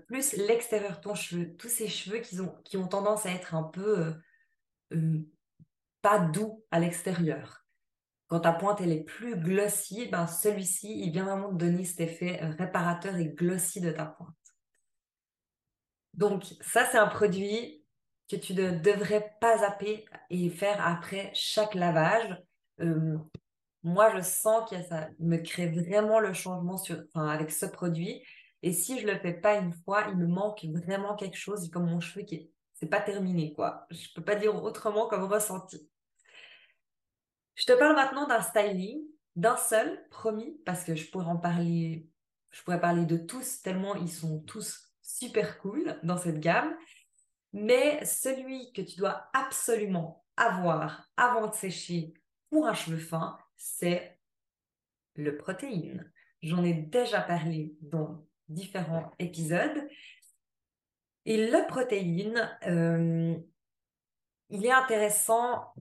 plus 0.09 0.33
l'extérieur 0.37 0.97
de 0.97 1.01
ton 1.01 1.15
cheveu, 1.15 1.57
tous 1.57 1.69
ces 1.69 1.89
cheveux 1.89 2.19
qui 2.19 2.77
ont 2.77 2.89
tendance 2.89 3.27
à 3.27 3.31
être 3.31 3.55
un 3.55 3.63
peu 3.63 4.13
pas 6.05 6.19
doux 6.19 6.63
à 6.71 6.81
l'extérieur. 6.81 7.65
Quand 8.27 8.41
ta 8.41 8.53
pointe 8.53 8.79
elle 8.83 8.93
est 8.93 9.05
plus 9.05 9.37
glossy, 9.37 10.07
ben 10.09 10.27
celui-ci, 10.27 11.01
il 11.01 11.11
vient 11.11 11.25
vraiment 11.25 11.49
te 11.49 11.55
donner 11.55 11.85
cet 11.85 12.01
effet 12.01 12.43
euh, 12.43 12.51
réparateur 12.59 13.17
et 13.17 13.29
glossy 13.29 13.81
de 13.81 13.91
ta 13.91 14.05
pointe. 14.05 14.29
Donc 16.13 16.45
ça, 16.61 16.85
c'est 16.93 16.99
un 16.99 17.07
produit 17.07 17.83
que 18.29 18.37
tu 18.37 18.53
ne 18.53 18.73
devrais 18.73 19.35
pas 19.41 19.59
zapper 19.59 20.05
et 20.29 20.51
faire 20.51 20.87
après 20.87 21.31
chaque 21.33 21.75
lavage. 21.75 22.37
Moi, 23.83 24.15
je 24.17 24.23
sens 24.23 24.69
que 24.71 24.83
ça 24.83 25.09
me 25.19 25.39
crée 25.39 25.69
vraiment 25.69 26.21
le 26.21 26.35
changement 26.35 26.77
sur, 26.77 27.03
avec 27.15 27.51
ce 27.51 27.65
produit. 27.65 28.23
Et 28.63 28.73
si 28.73 29.01
je 29.01 29.07
le 29.07 29.19
fais 29.19 29.35
pas 29.35 29.57
une 29.57 29.73
fois, 29.85 30.05
il 30.09 30.17
me 30.17 30.27
manque 30.27 30.65
vraiment 30.67 31.17
quelque 31.17 31.37
chose. 31.37 31.71
Comme 31.71 31.91
mon 31.91 32.01
cheveu 32.01 32.25
qui 32.25 32.51
c'est 32.75 32.91
pas 32.91 33.01
terminé, 33.01 33.53
quoi. 33.55 33.87
Je 33.91 34.09
peux 34.15 34.23
pas 34.23 34.35
dire 34.35 34.63
autrement 34.63 35.09
comme 35.09 35.25
ressenti. 35.25 35.89
Je 37.55 37.67
te 37.67 37.73
parle 37.73 37.95
maintenant 37.95 38.27
d'un 38.27 38.43
styling, 38.43 39.03
d'un 39.37 39.57
seul, 39.57 40.07
promis, 40.11 40.61
parce 40.65 40.85
que 40.85 40.95
je 40.95 41.11
pourrais 41.11 41.27
en 41.27 41.37
parler, 41.37 42.09
je 42.51 42.63
pourrais 42.63 42.81
parler 42.81 43.07
de 43.07 43.17
tous, 43.17 43.63
tellement 43.63 43.95
ils 43.95 44.11
sont 44.11 44.41
tous 44.41 44.93
super 45.03 45.59
cool 45.59 45.99
dans 46.03 46.17
cette 46.17 46.41
gamme. 46.41 46.77
Mais 47.53 48.05
celui 48.05 48.73
que 48.73 48.83
tu 48.83 48.97
dois 48.97 49.29
absolument 49.33 50.25
avoir 50.37 51.09
avant 51.17 51.47
de 51.47 51.55
sécher 51.55 52.15
pour 52.51 52.67
un 52.67 52.75
cheveu 52.75 52.99
fin, 52.99 53.39
c'est 53.57 54.19
le 55.15 55.37
protéine. 55.37 56.11
J'en 56.43 56.65
ai 56.65 56.75
déjà 56.75 57.21
parlé 57.21 57.77
dans 57.81 58.27
différents 58.49 59.13
épisodes. 59.19 59.89
Et 61.25 61.49
le 61.49 61.67
protéine, 61.69 62.59
euh, 62.67 63.37
il 64.51 64.67
est 64.67 64.73
intéressant 64.73 65.73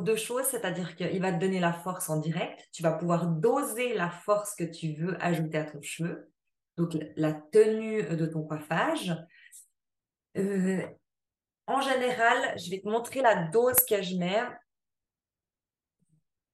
deux 0.00 0.16
choses, 0.16 0.46
c'est-à-dire 0.46 0.96
qu'il 0.96 1.20
va 1.20 1.32
te 1.32 1.38
donner 1.38 1.60
la 1.60 1.72
force 1.72 2.08
en 2.08 2.18
direct. 2.18 2.68
Tu 2.72 2.82
vas 2.82 2.92
pouvoir 2.92 3.26
doser 3.26 3.94
la 3.94 4.10
force 4.10 4.54
que 4.54 4.64
tu 4.64 4.94
veux 4.94 5.22
ajouter 5.22 5.58
à 5.58 5.64
ton 5.64 5.82
cheveu, 5.82 6.32
donc 6.76 6.96
la 7.16 7.34
tenue 7.34 8.02
de 8.02 8.26
ton 8.26 8.44
coiffage. 8.44 9.14
Euh, 10.36 10.86
en 11.66 11.80
général, 11.80 12.58
je 12.58 12.70
vais 12.70 12.80
te 12.80 12.88
montrer 12.88 13.20
la 13.20 13.48
dose 13.48 13.84
que 13.88 14.02
je 14.02 14.16
mets. 14.16 14.42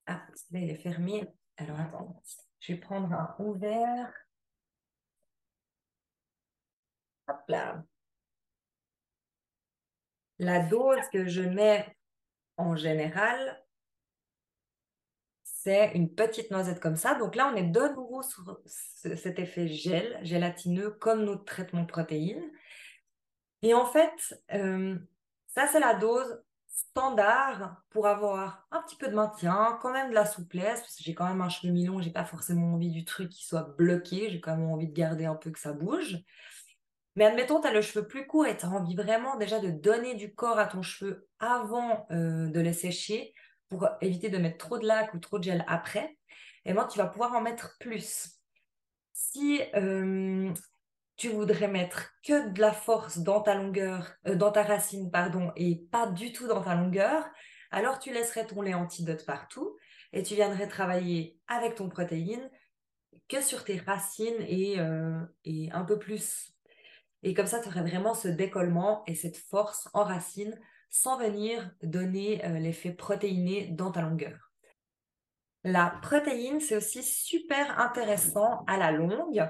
Ah, 0.06 0.26
il 0.50 0.70
est 0.70 0.82
fermé. 0.82 1.28
Alors, 1.56 1.78
attends, 1.78 2.22
je 2.60 2.72
vais 2.72 2.78
prendre 2.78 3.12
un 3.12 3.34
ouvert. 3.38 4.12
La 10.38 10.60
dose 10.60 11.08
que 11.12 11.26
je 11.26 11.42
mets 11.42 11.97
en 12.58 12.76
général, 12.76 13.62
c'est 15.44 15.92
une 15.94 16.14
petite 16.14 16.50
noisette 16.50 16.80
comme 16.80 16.96
ça. 16.96 17.14
Donc 17.14 17.34
là, 17.34 17.50
on 17.52 17.56
est 17.56 17.64
de 17.64 17.94
nouveau 17.94 18.22
sur 18.22 18.60
cet 18.66 19.38
effet 19.38 19.68
gel, 19.68 20.18
gélatineux, 20.22 20.90
comme 20.90 21.24
notre 21.24 21.44
traitement 21.44 21.84
protéine. 21.84 22.42
Et 23.62 23.74
en 23.74 23.86
fait, 23.86 24.40
euh, 24.52 24.96
ça, 25.46 25.66
c'est 25.66 25.80
la 25.80 25.94
dose 25.94 26.42
standard 26.66 27.82
pour 27.90 28.06
avoir 28.06 28.66
un 28.70 28.80
petit 28.82 28.96
peu 28.96 29.08
de 29.08 29.14
maintien, 29.14 29.78
quand 29.82 29.92
même 29.92 30.10
de 30.10 30.14
la 30.14 30.26
souplesse, 30.26 30.80
parce 30.80 30.98
j'ai 31.00 31.14
quand 31.14 31.26
même 31.26 31.40
un 31.40 31.48
cheveu 31.48 31.72
mi-long, 31.72 32.00
j'ai 32.00 32.10
pas 32.10 32.24
forcément 32.24 32.74
envie 32.74 32.90
du 32.90 33.04
truc 33.04 33.30
qui 33.30 33.44
soit 33.44 33.74
bloqué, 33.76 34.30
j'ai 34.30 34.40
quand 34.40 34.56
même 34.56 34.70
envie 34.70 34.86
de 34.86 34.92
garder 34.92 35.24
un 35.24 35.34
peu 35.34 35.50
que 35.50 35.58
ça 35.58 35.72
bouge. 35.72 36.18
Mais 37.18 37.24
admettons, 37.24 37.60
tu 37.60 37.66
as 37.66 37.72
le 37.72 37.82
cheveu 37.82 38.06
plus 38.06 38.28
court 38.28 38.46
et 38.46 38.56
tu 38.56 38.64
as 38.64 38.68
envie 38.68 38.94
vraiment 38.94 39.34
déjà 39.34 39.58
de 39.58 39.70
donner 39.72 40.14
du 40.14 40.32
corps 40.32 40.60
à 40.60 40.66
ton 40.66 40.82
cheveu 40.82 41.26
avant 41.40 42.06
euh, 42.12 42.46
de 42.48 42.60
le 42.60 42.72
sécher 42.72 43.34
pour 43.68 43.88
éviter 44.00 44.30
de 44.30 44.38
mettre 44.38 44.58
trop 44.58 44.78
de 44.78 44.86
lac 44.86 45.12
ou 45.14 45.18
trop 45.18 45.40
de 45.40 45.42
gel 45.42 45.64
après. 45.66 46.16
Et 46.64 46.72
moi, 46.72 46.84
tu 46.84 46.96
vas 46.96 47.08
pouvoir 47.08 47.32
en 47.32 47.40
mettre 47.40 47.76
plus. 47.80 48.38
Si 49.12 49.60
euh, 49.74 50.54
tu 51.16 51.30
voudrais 51.30 51.66
mettre 51.66 52.12
que 52.22 52.50
de 52.50 52.60
la 52.60 52.70
force 52.70 53.18
dans 53.18 53.40
ta 53.40 53.56
longueur, 53.56 54.14
euh, 54.28 54.36
dans 54.36 54.52
ta 54.52 54.62
racine, 54.62 55.10
pardon, 55.10 55.50
et 55.56 55.88
pas 55.90 56.06
du 56.06 56.32
tout 56.32 56.46
dans 56.46 56.62
ta 56.62 56.76
longueur, 56.76 57.28
alors 57.72 57.98
tu 57.98 58.12
laisserais 58.12 58.46
ton 58.46 58.62
lait 58.62 58.74
antidote 58.74 59.26
partout 59.26 59.76
et 60.12 60.22
tu 60.22 60.36
viendrais 60.36 60.68
travailler 60.68 61.36
avec 61.48 61.74
ton 61.74 61.88
protéine 61.88 62.48
que 63.28 63.42
sur 63.42 63.64
tes 63.64 63.78
racines 63.78 64.40
et, 64.42 64.76
et 65.44 65.70
un 65.72 65.84
peu 65.84 65.98
plus 65.98 66.54
et 67.22 67.34
comme 67.34 67.46
ça, 67.46 67.60
tu 67.60 67.68
aurais 67.68 67.82
vraiment 67.82 68.14
ce 68.14 68.28
décollement 68.28 69.02
et 69.06 69.14
cette 69.14 69.36
force 69.36 69.88
en 69.92 70.04
racine 70.04 70.58
sans 70.90 71.18
venir 71.18 71.70
donner 71.82 72.44
euh, 72.44 72.58
l'effet 72.58 72.92
protéiné 72.92 73.68
dans 73.68 73.90
ta 73.90 74.02
longueur. 74.02 74.52
La 75.64 75.98
protéine, 76.02 76.60
c'est 76.60 76.76
aussi 76.76 77.02
super 77.02 77.78
intéressant 77.80 78.64
à 78.66 78.76
la 78.76 78.92
longue, 78.92 79.44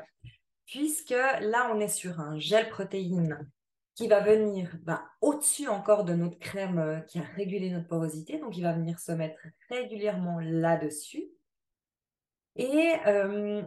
puisque 0.66 1.10
là, 1.10 1.70
on 1.72 1.80
est 1.80 1.88
sur 1.88 2.20
un 2.20 2.38
gel 2.38 2.70
protéine 2.70 3.50
qui 3.94 4.08
va 4.08 4.20
venir 4.20 4.76
bah, 4.82 5.04
au-dessus 5.20 5.68
encore 5.68 6.04
de 6.04 6.14
notre 6.14 6.38
crème 6.38 6.78
euh, 6.78 7.00
qui 7.00 7.18
a 7.18 7.22
régulé 7.22 7.70
notre 7.70 7.88
porosité. 7.88 8.38
Donc, 8.38 8.56
il 8.56 8.62
va 8.62 8.72
venir 8.72 8.98
se 8.98 9.12
mettre 9.12 9.40
régulièrement 9.68 10.38
là-dessus. 10.40 11.28
Et 12.56 12.94
euh, 13.06 13.62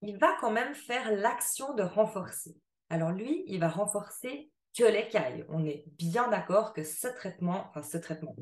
il 0.00 0.16
va 0.18 0.36
quand 0.40 0.50
même 0.50 0.74
faire 0.74 1.12
l'action 1.12 1.74
de 1.74 1.82
renforcer. 1.82 2.56
Alors 2.90 3.12
lui, 3.12 3.44
il 3.46 3.60
va 3.60 3.68
renforcer 3.68 4.50
que 4.76 4.84
l'écaille. 4.84 5.44
On 5.48 5.64
est 5.64 5.84
bien 5.98 6.28
d'accord 6.28 6.72
que 6.72 6.84
ce 6.84 7.08
traitement, 7.08 7.66
enfin 7.68 7.82
ce 7.82 7.98
traitement, 7.98 8.36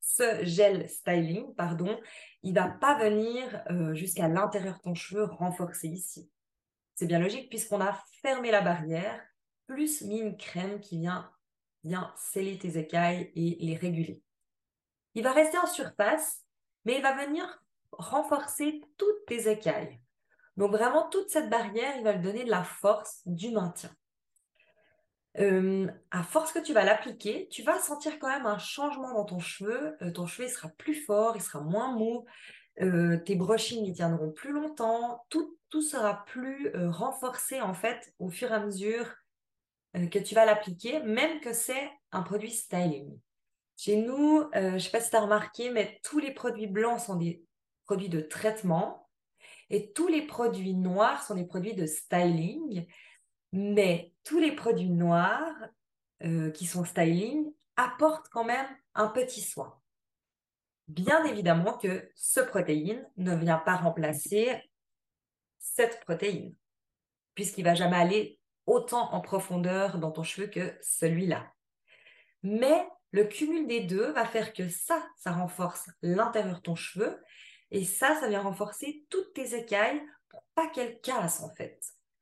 ce 0.00 0.44
gel 0.44 0.88
styling, 0.88 1.54
pardon, 1.54 2.00
il 2.42 2.54
va 2.54 2.68
pas 2.68 2.96
venir 2.98 3.62
euh, 3.70 3.94
jusqu'à 3.94 4.28
l'intérieur 4.28 4.76
de 4.76 4.82
ton 4.82 4.94
cheveu 4.94 5.24
renforcer 5.24 5.88
ici. 5.88 6.30
C'est 6.94 7.06
bien 7.06 7.18
logique 7.18 7.50
puisqu'on 7.50 7.80
a 7.80 8.00
fermé 8.22 8.50
la 8.50 8.62
barrière, 8.62 9.20
plus 9.66 10.02
mis 10.02 10.20
une 10.20 10.36
crème 10.36 10.80
qui 10.80 10.98
vient, 10.98 11.30
vient 11.84 12.14
sceller 12.16 12.58
tes 12.58 12.78
écailles 12.78 13.32
et 13.34 13.56
les 13.60 13.76
réguler. 13.76 14.22
Il 15.14 15.24
va 15.24 15.32
rester 15.32 15.58
en 15.58 15.66
surface, 15.66 16.44
mais 16.84 16.96
il 16.96 17.02
va 17.02 17.16
venir 17.16 17.62
renforcer 17.92 18.80
toutes 18.96 19.26
tes 19.26 19.50
écailles. 19.50 19.98
Donc 20.56 20.70
vraiment, 20.70 21.08
toute 21.08 21.30
cette 21.30 21.50
barrière, 21.50 21.96
il 21.96 22.04
va 22.04 22.12
lui 22.12 22.22
donner 22.22 22.44
de 22.44 22.50
la 22.50 22.64
force 22.64 23.20
du 23.26 23.50
maintien. 23.50 23.90
Euh, 25.38 25.86
à 26.10 26.22
force 26.22 26.52
que 26.52 26.58
tu 26.58 26.72
vas 26.72 26.84
l'appliquer, 26.84 27.46
tu 27.50 27.62
vas 27.62 27.78
sentir 27.78 28.18
quand 28.18 28.28
même 28.28 28.46
un 28.46 28.58
changement 28.58 29.12
dans 29.12 29.24
ton 29.24 29.38
cheveu. 29.38 29.96
Euh, 30.00 30.10
ton 30.10 30.26
cheveu 30.26 30.48
sera 30.48 30.68
plus 30.68 30.94
fort, 30.94 31.36
il 31.36 31.42
sera 31.42 31.60
moins 31.60 31.92
mou. 31.92 32.24
Euh, 32.80 33.18
tes 33.18 33.36
brushings 33.36 33.84
y 33.84 33.92
tiendront 33.92 34.32
plus 34.32 34.52
longtemps. 34.52 35.24
Tout, 35.28 35.58
tout 35.68 35.82
sera 35.82 36.24
plus 36.24 36.70
renforcé 36.74 37.60
en 37.60 37.74
fait 37.74 38.14
au 38.18 38.30
fur 38.30 38.50
et 38.50 38.54
à 38.54 38.60
mesure 38.60 39.14
que 39.94 40.18
tu 40.18 40.34
vas 40.34 40.44
l'appliquer, 40.44 41.00
même 41.00 41.40
que 41.40 41.52
c'est 41.52 41.90
un 42.12 42.22
produit 42.22 42.50
styling. 42.50 43.18
Chez 43.76 43.96
nous, 43.96 44.44
je 44.52 44.74
ne 44.74 44.78
sais 44.78 44.90
pas 44.90 45.00
si 45.00 45.10
tu 45.10 45.16
as 45.16 45.22
remarqué, 45.22 45.70
mais 45.70 45.98
tous 46.02 46.18
les 46.18 46.32
produits 46.32 46.66
blancs 46.66 47.00
sont 47.00 47.16
des 47.16 47.42
produits 47.86 48.10
de 48.10 48.20
traitement. 48.20 49.05
Et 49.70 49.92
tous 49.92 50.08
les 50.08 50.22
produits 50.22 50.74
noirs 50.74 51.22
sont 51.22 51.34
des 51.34 51.44
produits 51.44 51.74
de 51.74 51.86
styling, 51.86 52.86
mais 53.52 54.12
tous 54.24 54.38
les 54.38 54.52
produits 54.52 54.90
noirs 54.90 55.54
euh, 56.22 56.50
qui 56.50 56.66
sont 56.66 56.84
styling 56.84 57.52
apportent 57.76 58.28
quand 58.28 58.44
même 58.44 58.66
un 58.94 59.08
petit 59.08 59.40
soin. 59.40 59.78
Bien 60.88 61.24
évidemment 61.24 61.76
que 61.76 62.08
ce 62.14 62.40
protéine 62.40 63.08
ne 63.16 63.34
vient 63.34 63.58
pas 63.58 63.76
remplacer 63.76 64.52
cette 65.58 66.00
protéine, 66.00 66.54
puisqu'il 67.34 67.64
va 67.64 67.74
jamais 67.74 67.96
aller 67.96 68.38
autant 68.66 69.12
en 69.12 69.20
profondeur 69.20 69.98
dans 69.98 70.12
ton 70.12 70.22
cheveu 70.22 70.46
que 70.46 70.76
celui-là. 70.80 71.52
Mais 72.42 72.88
le 73.10 73.24
cumul 73.24 73.66
des 73.66 73.80
deux 73.80 74.12
va 74.12 74.24
faire 74.24 74.52
que 74.52 74.68
ça, 74.68 75.04
ça 75.16 75.32
renforce 75.32 75.90
l'intérieur 76.02 76.56
de 76.56 76.60
ton 76.60 76.76
cheveu 76.76 77.20
et 77.70 77.84
ça, 77.84 78.16
ça 78.20 78.28
vient 78.28 78.42
renforcer 78.42 79.04
toutes 79.10 79.34
tes 79.34 79.54
écailles 79.54 80.00
pour 80.28 80.44
pas 80.54 80.68
qu'elles 80.68 81.00
cassent 81.00 81.42
en 81.42 81.50
fait. 81.54 81.80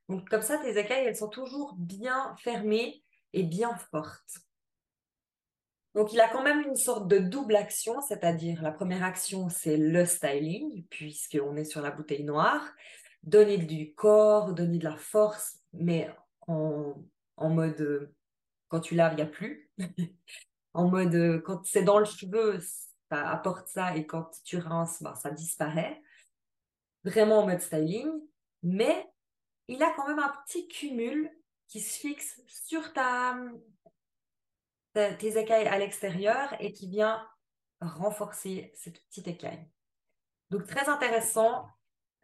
Donc 0.09 0.29
comme 0.29 0.43
ça, 0.43 0.59
tes 0.59 0.79
écailles, 0.79 1.07
elles 1.07 1.17
sont 1.17 1.29
toujours 1.29 1.75
bien 1.79 2.35
fermées 2.39 3.03
et 3.33 3.43
bien 3.43 3.75
fortes. 3.91 4.39
Donc 5.95 6.13
il 6.13 6.21
a 6.21 6.29
quand 6.29 6.43
même 6.43 6.63
une 6.63 6.77
sorte 6.77 7.07
de 7.09 7.19
double 7.19 7.57
action, 7.57 8.01
c'est-à-dire 8.01 8.63
la 8.63 8.73
première 8.73 9.05
action, 9.05 9.49
c'est 9.49 9.77
le 9.77 10.05
styling, 10.05 10.85
puisqu'on 10.89 11.57
est 11.57 11.65
sur 11.65 11.81
la 11.83 11.93
bouteille 11.93 12.25
noire, 12.25 12.65
donner 13.23 13.59
du 13.59 13.95
corps, 13.95 14.55
donner 14.55 14.79
de 14.79 14.85
la 14.85 14.97
force, 14.97 15.61
mais 15.73 16.11
en, 16.49 16.95
mode 17.39 17.81
euh, 17.81 18.13
quand 18.69 18.81
tu 18.81 18.97
laves, 18.97 19.13
il 19.13 19.17
n'y 19.17 19.23
a 19.23 19.27
plus. 19.27 19.71
en 20.75 20.89
mode 20.89 21.15
euh, 21.15 21.41
quand 21.41 21.65
c'est 21.65 21.85
dans 21.85 22.01
le 22.01 22.05
cheveu, 22.05 22.59
ça 23.11 23.31
apporte 23.31 23.69
ça, 23.69 23.97
et 23.97 24.07
quand 24.07 24.31
tu 24.45 24.59
rinces, 24.59 25.03
ben, 25.03 25.15
ça 25.15 25.31
disparaît. 25.31 26.03
Vraiment 27.05 27.41
en 27.41 27.47
mode 27.47 27.61
styling, 27.61 28.11
mais 28.63 29.07
il 29.69 29.83
a 29.83 29.93
quand 29.95 30.09
même 30.09 30.19
un 30.19 30.33
petit 30.47 30.67
cumul 30.69 31.31
qui 31.69 31.81
se 31.81 31.99
fixe 31.99 32.41
sur 32.47 32.93
ta, 32.93 33.37
tes 34.95 35.39
écailles 35.39 35.67
à 35.67 35.79
l'extérieur 35.79 36.55
et 36.61 36.73
qui 36.73 36.89
vient 36.89 37.27
renforcer 37.81 38.73
cette 38.75 39.03
petite 39.07 39.29
écaille. 39.29 39.69
Donc 40.51 40.67
très 40.67 40.89
intéressant 40.89 41.67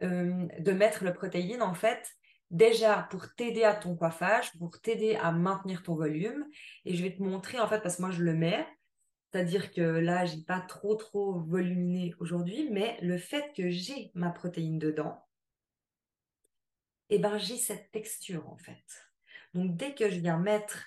euh, 0.03 0.47
de 0.59 0.71
mettre 0.71 1.03
le 1.03 1.13
protéine 1.13 1.61
en 1.61 1.73
fait 1.73 2.09
déjà 2.49 3.07
pour 3.09 3.33
t'aider 3.35 3.63
à 3.63 3.75
ton 3.75 3.95
coiffage, 3.95 4.51
pour 4.57 4.79
t'aider 4.81 5.15
à 5.15 5.31
maintenir 5.31 5.83
ton 5.83 5.95
volume. 5.95 6.45
Et 6.85 6.95
je 6.95 7.03
vais 7.03 7.15
te 7.15 7.21
montrer 7.21 7.59
en 7.59 7.67
fait 7.67 7.81
parce 7.81 7.97
que 7.97 8.01
moi 8.01 8.11
je 8.11 8.23
le 8.23 8.33
mets. 8.33 8.67
C'est-à-dire 9.31 9.71
que 9.71 9.81
là, 9.81 10.25
j'ai 10.25 10.41
pas 10.41 10.59
trop 10.59 10.95
trop 10.95 11.39
voluminé 11.39 12.13
aujourd'hui, 12.19 12.69
mais 12.69 12.97
le 13.01 13.17
fait 13.17 13.53
que 13.55 13.69
j'ai 13.69 14.11
ma 14.13 14.29
protéine 14.29 14.77
dedans, 14.77 15.25
eh 17.09 17.19
ben 17.19 17.37
j'ai 17.37 17.57
cette 17.57 17.91
texture 17.91 18.49
en 18.49 18.57
fait. 18.57 18.83
Donc 19.53 19.75
dès 19.77 19.93
que 19.93 20.09
je 20.09 20.19
viens 20.19 20.37
mettre 20.37 20.85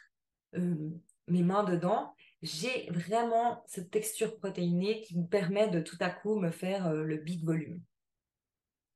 mes 0.52 1.42
mains 1.42 1.64
dedans, 1.64 2.14
j'ai 2.42 2.90
vraiment 2.90 3.62
cette 3.66 3.90
texture 3.90 4.36
protéinée 4.38 5.00
qui 5.00 5.18
me 5.18 5.26
permet 5.26 5.68
de 5.68 5.80
tout 5.80 5.96
à 6.00 6.10
coup 6.10 6.38
me 6.38 6.50
faire 6.50 6.92
le 6.92 7.16
big 7.16 7.44
volume. 7.44 7.80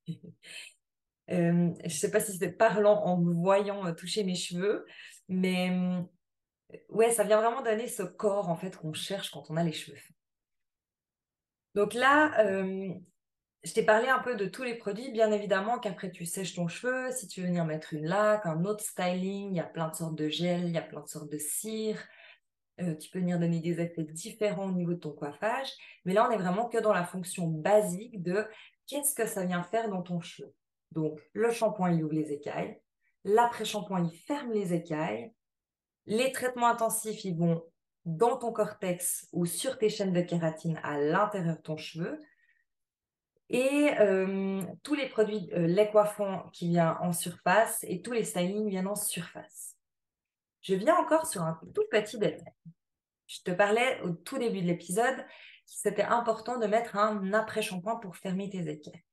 Je 1.31 1.85
ne 1.85 1.89
sais 1.91 2.11
pas 2.11 2.21
si 2.21 2.39
c'est 2.39 2.53
parlant 2.53 3.05
en 3.05 3.19
me 3.19 3.35
voyant 3.35 3.95
toucher 3.95 4.25
mes 4.25 4.35
cheveux, 4.35 4.87
mais 5.29 5.71
ouais, 6.89 7.11
ça 7.11 7.25
vient 7.25 7.41
vraiment 7.41 7.63
donner 7.63 7.87
ce 7.87 8.03
corps 8.03 8.49
en 8.49 8.57
fait 8.57 8.77
qu'on 8.77 8.93
cherche 8.93 9.31
quand 9.31 9.51
on 9.51 9.57
a 9.57 9.65
les 9.65 9.73
cheveux. 9.73 9.99
Donc 11.75 11.95
là, 11.95 12.43
je 13.65 13.73
t'ai 13.73 13.85
parlé 13.85 14.09
un 14.09 14.21
peu 14.21 14.37
de 14.37 14.47
tous 14.47 14.63
les 14.63 14.75
produits, 14.75 15.11
bien 15.11 15.33
évidemment 15.33 15.79
qu'après 15.79 16.11
tu 16.11 16.25
sèches 16.25 16.55
ton 16.55 16.69
cheveu, 16.69 17.11
si 17.11 17.27
tu 17.27 17.41
veux 17.41 17.49
venir 17.49 17.65
mettre 17.65 17.93
une 17.93 18.07
laque, 18.07 18.47
un 18.47 18.65
autre 18.65 18.85
styling, 18.85 19.51
il 19.51 19.57
y 19.57 19.61
a 19.61 19.65
plein 19.65 19.89
de 19.89 19.95
sortes 19.95 20.15
de 20.15 20.29
gel, 20.29 20.65
il 20.65 20.73
y 20.73 20.79
a 20.79 20.83
plein 20.83 21.01
de 21.01 21.09
sortes 21.09 21.31
de 21.31 21.39
cire, 21.39 22.03
euh, 22.81 22.95
tu 22.95 23.11
peux 23.11 23.19
venir 23.19 23.39
donner 23.39 23.61
des 23.61 23.81
effets 23.81 24.05
différents 24.05 24.69
au 24.69 24.73
niveau 24.73 24.95
de 24.95 25.01
ton 25.01 25.13
coiffage, 25.13 25.69
mais 26.05 26.15
là 26.15 26.29
on 26.29 26.31
est 26.31 26.39
vraiment 26.39 26.69
que 26.69 26.79
dans 26.79 26.93
la 26.93 27.05
fonction 27.05 27.49
basique 27.49 28.23
de 28.23 28.47
qu'est-ce 28.87 29.15
que 29.15 29.27
ça 29.27 29.45
vient 29.45 29.65
faire 29.65 29.89
dans 29.89 30.03
ton 30.03 30.21
cheveu. 30.21 30.55
Donc 30.93 31.21
le 31.33 31.51
shampoing 31.51 31.93
il 31.93 32.05
ouvre 32.05 32.15
les 32.15 32.33
écailles, 32.33 32.81
l'après-shampoing 33.25 34.09
il 34.11 34.17
ferme 34.17 34.53
les 34.53 34.73
écailles, 34.73 35.33
les 36.09 36.33
traitements 36.33 36.69
intensifs 36.69 37.25
ils 37.25 37.37
vont 37.37 37.63
dans 38.05 38.37
ton 38.37 38.53
cortex 38.53 39.29
ou 39.33 39.47
sur 39.47 39.79
tes 39.79 39.89
chaînes 39.89 40.13
de 40.13 40.21
kératine 40.21 40.81
à 40.83 40.99
l'intérieur 40.99 41.57
de 41.57 41.63
ton 41.63 41.77
cheveu. 41.77 42.21
Et 43.51 43.91
euh, 44.01 44.63
tous 44.83 44.95
les 44.95 45.09
produits, 45.09 45.49
euh, 45.55 45.67
les 45.67 45.89
coiffants 45.89 46.49
qui 46.53 46.69
viennent 46.69 46.97
en 47.01 47.13
surface 47.13 47.85
et 47.85 48.03
tous 48.03 48.13
les 48.13 48.25
stylings 48.25 48.69
viennent 48.69 48.89
en 48.89 48.95
surface. 48.95 49.77
Je 50.61 50.75
viens 50.75 50.97
encore 50.97 51.27
sur 51.27 51.43
un 51.43 51.59
tout 51.75 51.85
petit 51.91 52.19
détail. 52.19 52.53
Je 53.27 53.41
te 53.43 53.51
parlais 53.51 54.01
au 54.03 54.11
tout 54.11 54.39
début 54.39 54.61
de 54.61 54.67
l'épisode 54.67 55.25
c'était 55.71 56.03
important 56.03 56.59
de 56.59 56.67
mettre 56.67 56.97
un 56.97 57.33
après-shampoing 57.35 57.97
pour 57.97 58.17
fermer 58.17 58.49
tes 58.49 58.69
écailles. 58.69 59.05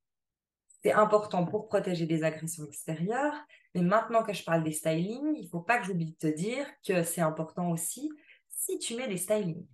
C'est 0.81 0.93
important 0.93 1.45
pour 1.45 1.67
protéger 1.67 2.05
des 2.05 2.23
agressions 2.23 2.65
extérieures, 2.65 3.35
mais 3.75 3.81
maintenant 3.81 4.23
que 4.23 4.31
je 4.31 4.43
parle 4.43 4.63
des 4.63 4.71
stylings, 4.71 5.35
il 5.35 5.43
ne 5.43 5.49
faut 5.49 5.59
pas 5.59 5.79
que 5.79 5.85
j'oublie 5.85 6.11
de 6.11 6.17
te 6.17 6.27
dire 6.27 6.65
que 6.87 7.03
c'est 7.03 7.21
important 7.21 7.71
aussi 7.71 8.09
si 8.47 8.79
tu 8.79 8.95
mets 8.95 9.09
des 9.09 9.17
stylings. 9.17 9.67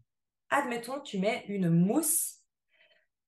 Admettons, 0.50 1.00
tu 1.02 1.20
mets 1.20 1.46
une 1.48 1.70
mousse 1.70 2.40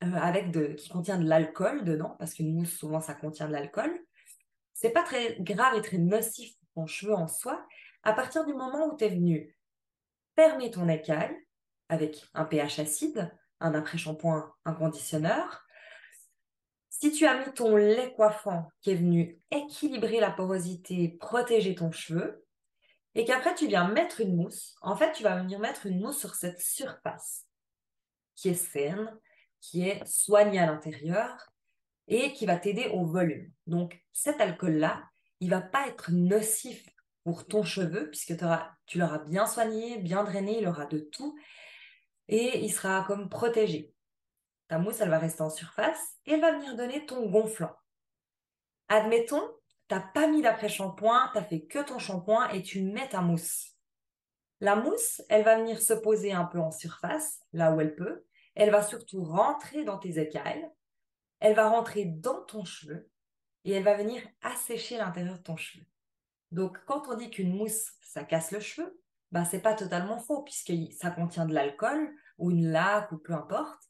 euh, 0.03 0.11
avec 0.13 0.49
de, 0.49 0.73
qui 0.73 0.89
contient 0.89 1.19
de 1.19 1.29
l'alcool 1.29 1.85
dedans, 1.85 2.15
parce 2.17 2.33
qu'une 2.33 2.55
mousse, 2.55 2.75
souvent, 2.75 2.99
ça 2.99 3.13
contient 3.13 3.47
de 3.47 3.53
l'alcool. 3.53 3.91
C'est 4.73 4.89
pas 4.89 5.03
très 5.03 5.37
grave 5.41 5.77
et 5.77 5.81
très 5.81 5.99
nocif 5.99 6.57
pour 6.57 6.69
ton 6.73 6.87
cheveu 6.87 7.13
en 7.13 7.27
soi. 7.27 7.63
À 8.01 8.13
partir 8.13 8.43
du 8.43 8.53
moment 8.55 8.87
où 8.87 8.97
tu 8.97 9.03
es 9.03 9.09
venu 9.09 9.55
fermer 10.35 10.71
ton 10.71 10.89
écaille 10.89 11.37
avec 11.87 12.25
un 12.33 12.45
pH 12.45 12.79
acide, 12.79 13.31
un 13.59 13.75
après-shampoing, 13.75 14.51
un 14.65 14.73
conditionneur, 14.73 15.62
si 17.03 17.11
tu 17.11 17.25
as 17.25 17.37
mis 17.37 17.53
ton 17.53 17.75
lait 17.75 18.13
coiffant 18.13 18.69
qui 18.79 18.91
est 18.91 18.95
venu 18.95 19.37
équilibrer 19.51 20.21
la 20.21 20.31
porosité, 20.31 21.09
protéger 21.19 21.75
ton 21.75 21.91
cheveu, 21.91 22.45
et 23.13 23.25
qu'après 23.25 23.53
tu 23.55 23.67
viens 23.67 23.89
mettre 23.89 24.21
une 24.21 24.37
mousse, 24.37 24.77
en 24.81 24.95
fait 24.95 25.11
tu 25.11 25.21
vas 25.21 25.35
venir 25.35 25.59
mettre 25.59 25.85
une 25.85 25.99
mousse 25.99 26.17
sur 26.17 26.33
cette 26.33 26.61
surface 26.61 27.45
qui 28.35 28.47
est 28.47 28.53
saine, 28.53 29.13
qui 29.59 29.85
est 29.85 30.01
soignée 30.05 30.59
à 30.59 30.65
l'intérieur 30.65 31.51
et 32.07 32.31
qui 32.31 32.45
va 32.45 32.55
t'aider 32.55 32.87
au 32.93 33.05
volume. 33.05 33.51
Donc 33.67 34.01
cet 34.13 34.39
alcool-là, 34.39 35.03
il 35.41 35.49
va 35.49 35.59
pas 35.59 35.89
être 35.89 36.09
nocif 36.13 36.87
pour 37.25 37.45
ton 37.45 37.63
cheveu 37.63 38.11
puisque 38.11 38.33
tu 38.85 38.97
l'auras 38.97 39.19
bien 39.19 39.45
soigné, 39.45 39.97
bien 39.97 40.23
drainé, 40.23 40.59
il 40.59 40.67
aura 40.69 40.85
de 40.85 40.99
tout 40.99 41.37
et 42.29 42.63
il 42.63 42.71
sera 42.71 43.03
comme 43.05 43.27
protégé. 43.27 43.92
Ta 44.67 44.77
mousse, 44.79 45.01
elle 45.01 45.09
va 45.09 45.19
rester 45.19 45.41
en 45.41 45.49
surface 45.49 46.17
et 46.25 46.33
elle 46.33 46.41
va 46.41 46.53
venir 46.53 46.75
donner 46.75 47.05
ton 47.05 47.29
gonflant. 47.29 47.75
Admettons, 48.87 49.43
tu 49.89 49.95
n'as 49.95 50.01
pas 50.01 50.27
mis 50.27 50.41
d'après-shampoing, 50.41 51.29
tu 51.31 51.37
n'as 51.37 51.43
fait 51.43 51.65
que 51.65 51.79
ton 51.79 51.99
shampoing 51.99 52.49
et 52.49 52.61
tu 52.61 52.81
mets 52.81 53.09
ta 53.09 53.21
mousse. 53.21 53.73
La 54.59 54.75
mousse, 54.75 55.21
elle 55.29 55.43
va 55.43 55.57
venir 55.57 55.81
se 55.81 55.93
poser 55.93 56.31
un 56.31 56.45
peu 56.45 56.59
en 56.59 56.71
surface, 56.71 57.41
là 57.51 57.73
où 57.73 57.81
elle 57.81 57.95
peut, 57.95 58.25
elle 58.55 58.71
va 58.71 58.83
surtout 58.83 59.23
rentrer 59.23 59.83
dans 59.83 59.97
tes 59.97 60.19
écailles, 60.19 60.69
elle 61.39 61.55
va 61.55 61.69
rentrer 61.69 62.05
dans 62.05 62.41
ton 62.45 62.63
cheveu 62.63 63.09
et 63.65 63.73
elle 63.73 63.83
va 63.83 63.95
venir 63.95 64.21
assécher 64.41 64.97
l'intérieur 64.97 65.37
de 65.37 65.43
ton 65.43 65.57
cheveu. 65.57 65.85
Donc, 66.51 66.77
quand 66.85 67.07
on 67.07 67.15
dit 67.15 67.29
qu'une 67.29 67.55
mousse, 67.55 67.93
ça 68.01 68.23
casse 68.23 68.51
le 68.51 68.59
cheveu, 68.59 68.99
ben, 69.31 69.43
c'est 69.43 69.61
pas 69.61 69.73
totalement 69.73 70.19
faux 70.19 70.43
puisque 70.43 70.71
ça 70.93 71.09
contient 71.09 71.45
de 71.45 71.53
l'alcool 71.53 72.13
ou 72.37 72.51
une 72.51 72.71
laque 72.71 73.11
ou 73.11 73.17
peu 73.17 73.33
importe. 73.33 73.81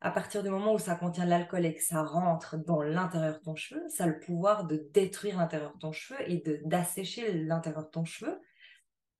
À 0.00 0.10
partir 0.10 0.42
du 0.42 0.50
moment 0.50 0.74
où 0.74 0.78
ça 0.78 0.94
contient 0.94 1.24
de 1.24 1.30
l'alcool 1.30 1.64
et 1.64 1.74
que 1.74 1.82
ça 1.82 2.02
rentre 2.02 2.56
dans 2.56 2.82
l'intérieur 2.82 3.38
de 3.38 3.42
ton 3.42 3.56
cheveu, 3.56 3.82
ça 3.88 4.04
a 4.04 4.06
le 4.06 4.20
pouvoir 4.20 4.64
de 4.64 4.88
détruire 4.92 5.38
l'intérieur 5.38 5.72
de 5.74 5.78
ton 5.78 5.92
cheveu 5.92 6.18
et 6.30 6.42
d'assécher 6.64 7.32
l'intérieur 7.32 7.84
de 7.84 7.90
ton 7.90 8.04
cheveu. 8.04 8.38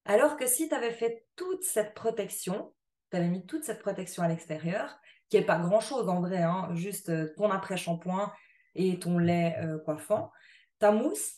Alors 0.04 0.36
que 0.36 0.46
si 0.46 0.68
tu 0.68 0.74
avais 0.74 0.92
fait 0.92 1.24
toute 1.34 1.64
cette 1.64 1.94
protection, 1.94 2.74
tu 3.10 3.16
avais 3.16 3.28
mis 3.28 3.46
toute 3.46 3.64
cette 3.64 3.80
protection 3.80 4.22
à 4.22 4.28
l'extérieur, 4.28 4.98
qui 5.28 5.36
n'est 5.36 5.46
pas 5.46 5.58
grand-chose 5.58 6.08
en 6.08 6.20
vrai, 6.20 6.42
hein, 6.42 6.68
juste 6.74 7.08
euh, 7.08 7.32
ton 7.36 7.50
après-shampoing 7.50 8.32
et 8.74 8.98
ton 8.98 9.18
lait 9.18 9.56
euh, 9.62 9.78
coiffant, 9.78 10.30
ta 10.78 10.92
mousse, 10.92 11.34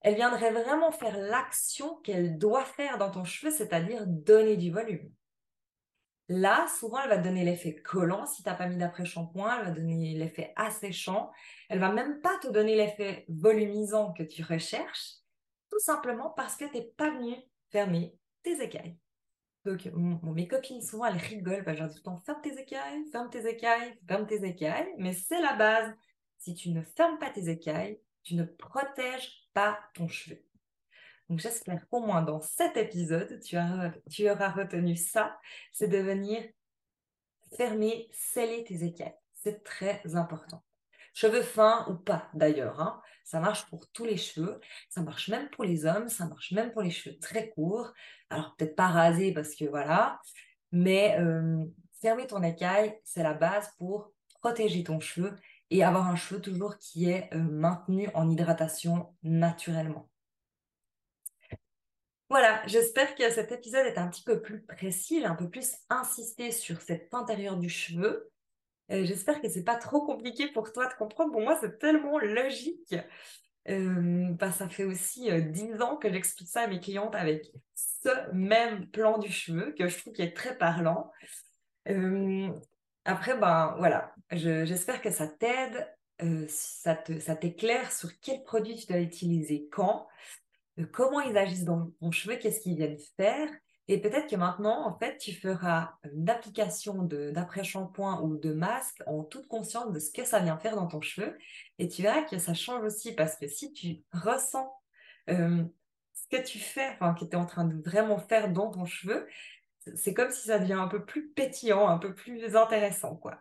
elle 0.00 0.14
viendrait 0.14 0.50
vraiment 0.50 0.90
faire 0.90 1.16
l'action 1.18 1.96
qu'elle 1.96 2.38
doit 2.38 2.64
faire 2.64 2.98
dans 2.98 3.10
ton 3.10 3.24
cheveu, 3.24 3.52
c'est-à-dire 3.52 4.04
donner 4.06 4.56
du 4.56 4.70
volume. 4.70 5.12
Là, 6.32 6.68
souvent, 6.78 7.02
elle 7.02 7.08
va 7.08 7.16
donner 7.16 7.44
l'effet 7.44 7.74
collant 7.74 8.24
si 8.24 8.44
tu 8.44 8.48
n'as 8.48 8.54
pas 8.54 8.68
mis 8.68 8.76
d'après-shampoing, 8.76 9.58
elle 9.58 9.64
va 9.64 9.70
donner 9.72 10.14
l'effet 10.14 10.52
asséchant, 10.54 11.32
elle 11.68 11.80
va 11.80 11.90
même 11.90 12.20
pas 12.20 12.38
te 12.38 12.46
donner 12.46 12.76
l'effet 12.76 13.24
volumisant 13.26 14.12
que 14.12 14.22
tu 14.22 14.44
recherches, 14.44 15.16
tout 15.72 15.80
simplement 15.80 16.30
parce 16.30 16.54
que 16.54 16.66
tu 16.66 16.76
n'es 16.76 16.84
pas 16.96 17.10
venu 17.10 17.34
fermer 17.72 18.16
tes 18.44 18.62
écailles. 18.62 18.96
Donc, 19.64 19.90
mes 20.22 20.46
copines, 20.46 20.80
souvent, 20.82 21.06
elles 21.06 21.16
rigolent, 21.16 21.64
que 21.64 21.74
je 21.74 21.82
dis 21.82 21.94
tout 21.94 21.96
le 21.96 22.02
temps, 22.02 22.16
ferme 22.18 22.40
tes 22.42 22.60
écailles, 22.60 23.04
ferme 23.10 23.28
tes 23.28 23.48
écailles, 23.48 23.98
ferme 24.06 24.28
tes 24.28 24.44
écailles, 24.44 24.94
mais 24.98 25.14
c'est 25.14 25.42
la 25.42 25.54
base. 25.54 25.92
Si 26.38 26.54
tu 26.54 26.70
ne 26.70 26.80
fermes 26.80 27.18
pas 27.18 27.30
tes 27.30 27.48
écailles, 27.48 28.00
tu 28.22 28.36
ne 28.36 28.44
protèges 28.44 29.48
pas 29.52 29.80
ton 29.94 30.06
cheveu. 30.06 30.40
Donc 31.30 31.38
j'espère 31.38 31.88
qu'au 31.88 32.00
moins 32.00 32.22
dans 32.22 32.40
cet 32.40 32.76
épisode, 32.76 33.38
tu, 33.40 33.56
auras 33.56 34.50
retenu 34.50 34.96
ça, 34.96 35.38
c'est 35.72 35.86
de 35.86 35.98
venir 35.98 36.42
fermer, 37.56 38.08
sceller 38.10 38.64
tes 38.64 38.82
écailles. 38.82 39.14
C'est 39.32 39.62
très 39.62 40.02
important. 40.16 40.64
Cheveux 41.14 41.42
fins 41.42 41.86
ou 41.88 41.94
pas 41.94 42.28
d'ailleurs, 42.34 42.80
hein. 42.80 43.00
Ça 43.24 43.38
marche 43.38 43.70
pour 43.70 43.88
tous 43.92 44.04
les 44.04 44.16
cheveux, 44.16 44.58
ça 44.88 45.02
marche 45.02 45.28
même 45.28 45.48
pour 45.50 45.62
les 45.62 45.86
hommes, 45.86 46.08
ça 46.08 46.26
marche 46.26 46.50
même 46.50 46.72
pour 46.72 46.82
les 46.82 46.90
cheveux 46.90 47.16
très 47.20 47.50
courts. 47.50 47.92
Alors 48.28 48.56
peut-être 48.56 48.74
pas 48.74 48.88
rasés 48.88 49.32
parce 49.32 49.54
que 49.54 49.66
voilà, 49.66 50.20
mais 50.72 51.16
fermer 52.02 52.26
ton 52.26 52.42
écaille, 52.42 52.98
c'est 53.04 53.22
la 53.22 53.34
base 53.34 53.70
pour 53.78 54.10
protéger 54.40 54.82
ton 54.82 54.98
cheveu 54.98 55.36
et 55.70 55.84
avoir 55.84 56.08
un 56.08 56.16
cheveu 56.16 56.40
toujours 56.40 56.76
qui 56.78 57.08
est 57.08 57.32
maintenu 57.36 58.08
en 58.14 58.28
hydratation 58.28 59.14
naturellement. 59.22 60.09
Voilà, 62.30 62.62
j'espère 62.66 63.16
que 63.16 63.28
cet 63.28 63.50
épisode 63.50 63.86
est 63.86 63.98
un 63.98 64.06
petit 64.06 64.22
peu 64.22 64.40
plus 64.40 64.62
précis, 64.62 65.24
un 65.24 65.34
peu 65.34 65.50
plus 65.50 65.74
insisté 65.88 66.52
sur 66.52 66.80
cet 66.80 67.12
intérieur 67.12 67.56
du 67.56 67.68
cheveu. 67.68 68.30
Euh, 68.92 69.04
j'espère 69.04 69.40
que 69.40 69.48
c'est 69.48 69.64
pas 69.64 69.74
trop 69.74 70.06
compliqué 70.06 70.46
pour 70.46 70.72
toi 70.72 70.86
de 70.86 70.94
comprendre. 70.94 71.32
Pour 71.32 71.40
moi, 71.40 71.58
c'est 71.60 71.80
tellement 71.80 72.20
logique. 72.20 72.94
Euh, 73.68 74.28
bah, 74.30 74.52
ça 74.52 74.68
fait 74.68 74.84
aussi 74.84 75.28
euh, 75.28 75.40
dix 75.40 75.82
ans 75.82 75.96
que 75.96 76.08
j'explique 76.08 76.48
ça 76.48 76.62
à 76.62 76.66
mes 76.68 76.78
clientes 76.78 77.16
avec 77.16 77.50
ce 77.74 78.32
même 78.32 78.86
plan 78.90 79.18
du 79.18 79.30
cheveu 79.30 79.74
que 79.76 79.88
je 79.88 79.98
trouve 79.98 80.12
qui 80.12 80.22
est 80.22 80.36
très 80.36 80.56
parlant. 80.56 81.10
après, 83.04 83.36
ben 83.38 83.74
voilà, 83.78 84.14
j'espère 84.30 85.02
que 85.02 85.10
ça 85.10 85.26
t'aide, 85.26 85.88
ça 86.48 86.94
t'éclaire 86.94 87.90
sur 87.90 88.10
quel 88.20 88.44
produit 88.44 88.76
tu 88.76 88.86
dois 88.86 89.00
utiliser 89.00 89.68
quand 89.72 90.06
comment 90.84 91.20
ils 91.20 91.36
agissent 91.36 91.64
dans 91.64 91.90
ton 92.00 92.10
cheveu, 92.10 92.36
qu'est-ce 92.36 92.60
qu'ils 92.60 92.76
viennent 92.76 92.98
faire. 93.16 93.48
Et 93.88 94.00
peut-être 94.00 94.28
que 94.30 94.36
maintenant, 94.36 94.86
en 94.86 94.96
fait, 94.96 95.18
tu 95.18 95.32
feras 95.32 95.94
une 96.12 96.30
application 96.30 97.02
d'après-shampoing 97.02 98.20
ou 98.22 98.36
de 98.36 98.52
masque 98.52 99.02
en 99.06 99.24
toute 99.24 99.48
conscience 99.48 99.90
de 99.92 99.98
ce 99.98 100.12
que 100.12 100.24
ça 100.24 100.38
vient 100.38 100.58
faire 100.58 100.76
dans 100.76 100.86
ton 100.86 101.00
cheveu. 101.00 101.36
Et 101.78 101.88
tu 101.88 102.02
verras 102.02 102.22
que 102.22 102.38
ça 102.38 102.54
change 102.54 102.84
aussi 102.84 103.16
parce 103.16 103.36
que 103.36 103.48
si 103.48 103.72
tu 103.72 104.04
ressens 104.12 104.72
euh, 105.28 105.64
ce 106.12 106.36
que 106.36 106.40
tu 106.40 106.60
fais, 106.60 106.88
enfin, 106.90 107.14
que 107.14 107.24
tu 107.24 107.32
es 107.32 107.36
en 107.36 107.46
train 107.46 107.64
de 107.64 107.82
vraiment 107.82 108.18
faire 108.18 108.52
dans 108.52 108.70
ton 108.70 108.84
cheveu, 108.84 109.26
c'est 109.96 110.14
comme 110.14 110.30
si 110.30 110.46
ça 110.46 110.60
devient 110.60 110.74
un 110.74 110.86
peu 110.88 111.04
plus 111.04 111.28
pétillant, 111.30 111.88
un 111.88 111.98
peu 111.98 112.14
plus 112.14 112.54
intéressant, 112.54 113.16
quoi. 113.16 113.40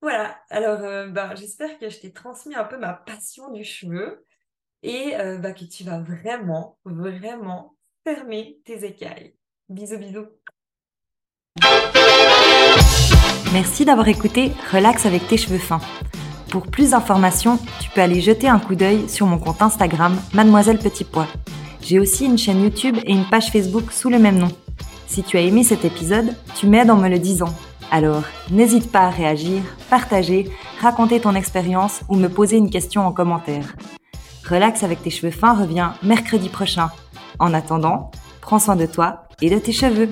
Voilà, 0.00 0.40
alors 0.48 0.78
ben, 1.10 1.34
j'espère 1.34 1.78
que 1.78 1.90
je 1.90 1.98
t'ai 1.98 2.12
transmis 2.12 2.54
un 2.54 2.64
peu 2.64 2.78
ma 2.78 2.94
passion 2.94 3.50
du 3.50 3.64
cheveu 3.64 4.24
et 4.82 5.16
euh, 5.16 5.38
bah, 5.38 5.52
que 5.52 5.64
tu 5.64 5.84
vas 5.84 6.00
vraiment, 6.00 6.78
vraiment 6.84 7.74
fermer 8.04 8.60
tes 8.64 8.84
écailles. 8.84 9.34
Bisous, 9.68 9.98
bisous. 9.98 10.26
Merci 13.52 13.84
d'avoir 13.84 14.08
écouté 14.08 14.52
Relax 14.72 15.06
avec 15.06 15.26
tes 15.26 15.36
cheveux 15.36 15.58
fins. 15.58 15.80
Pour 16.50 16.66
plus 16.66 16.90
d'informations, 16.90 17.58
tu 17.80 17.90
peux 17.90 18.00
aller 18.00 18.20
jeter 18.20 18.48
un 18.48 18.58
coup 18.58 18.74
d'œil 18.74 19.08
sur 19.08 19.26
mon 19.26 19.38
compte 19.38 19.62
Instagram 19.62 20.16
Mademoiselle 20.34 20.78
Petit 20.78 21.04
Pois. 21.04 21.28
J'ai 21.80 21.98
aussi 21.98 22.26
une 22.26 22.38
chaîne 22.38 22.62
YouTube 22.62 22.96
et 23.04 23.12
une 23.12 23.24
page 23.24 23.50
Facebook 23.50 23.92
sous 23.92 24.10
le 24.10 24.18
même 24.18 24.38
nom. 24.38 24.50
Si 25.06 25.22
tu 25.22 25.36
as 25.36 25.42
aimé 25.42 25.64
cet 25.64 25.84
épisode, 25.84 26.34
tu 26.56 26.66
m'aides 26.66 26.90
en 26.90 26.96
me 26.96 27.08
le 27.08 27.18
disant. 27.18 27.52
Alors, 27.90 28.22
n'hésite 28.50 28.92
pas 28.92 29.00
à 29.00 29.10
réagir, 29.10 29.62
partager, 29.88 30.48
raconter 30.80 31.20
ton 31.20 31.34
expérience 31.34 32.02
ou 32.08 32.16
me 32.16 32.28
poser 32.28 32.56
une 32.56 32.70
question 32.70 33.04
en 33.04 33.12
commentaire. 33.12 33.74
Relax 34.50 34.82
avec 34.82 35.00
tes 35.02 35.10
cheveux 35.10 35.30
fins 35.30 35.54
revient 35.54 35.90
mercredi 36.02 36.48
prochain. 36.48 36.90
En 37.38 37.54
attendant, 37.54 38.10
prends 38.40 38.58
soin 38.58 38.74
de 38.74 38.86
toi 38.86 39.28
et 39.40 39.48
de 39.48 39.58
tes 39.58 39.72
cheveux. 39.72 40.10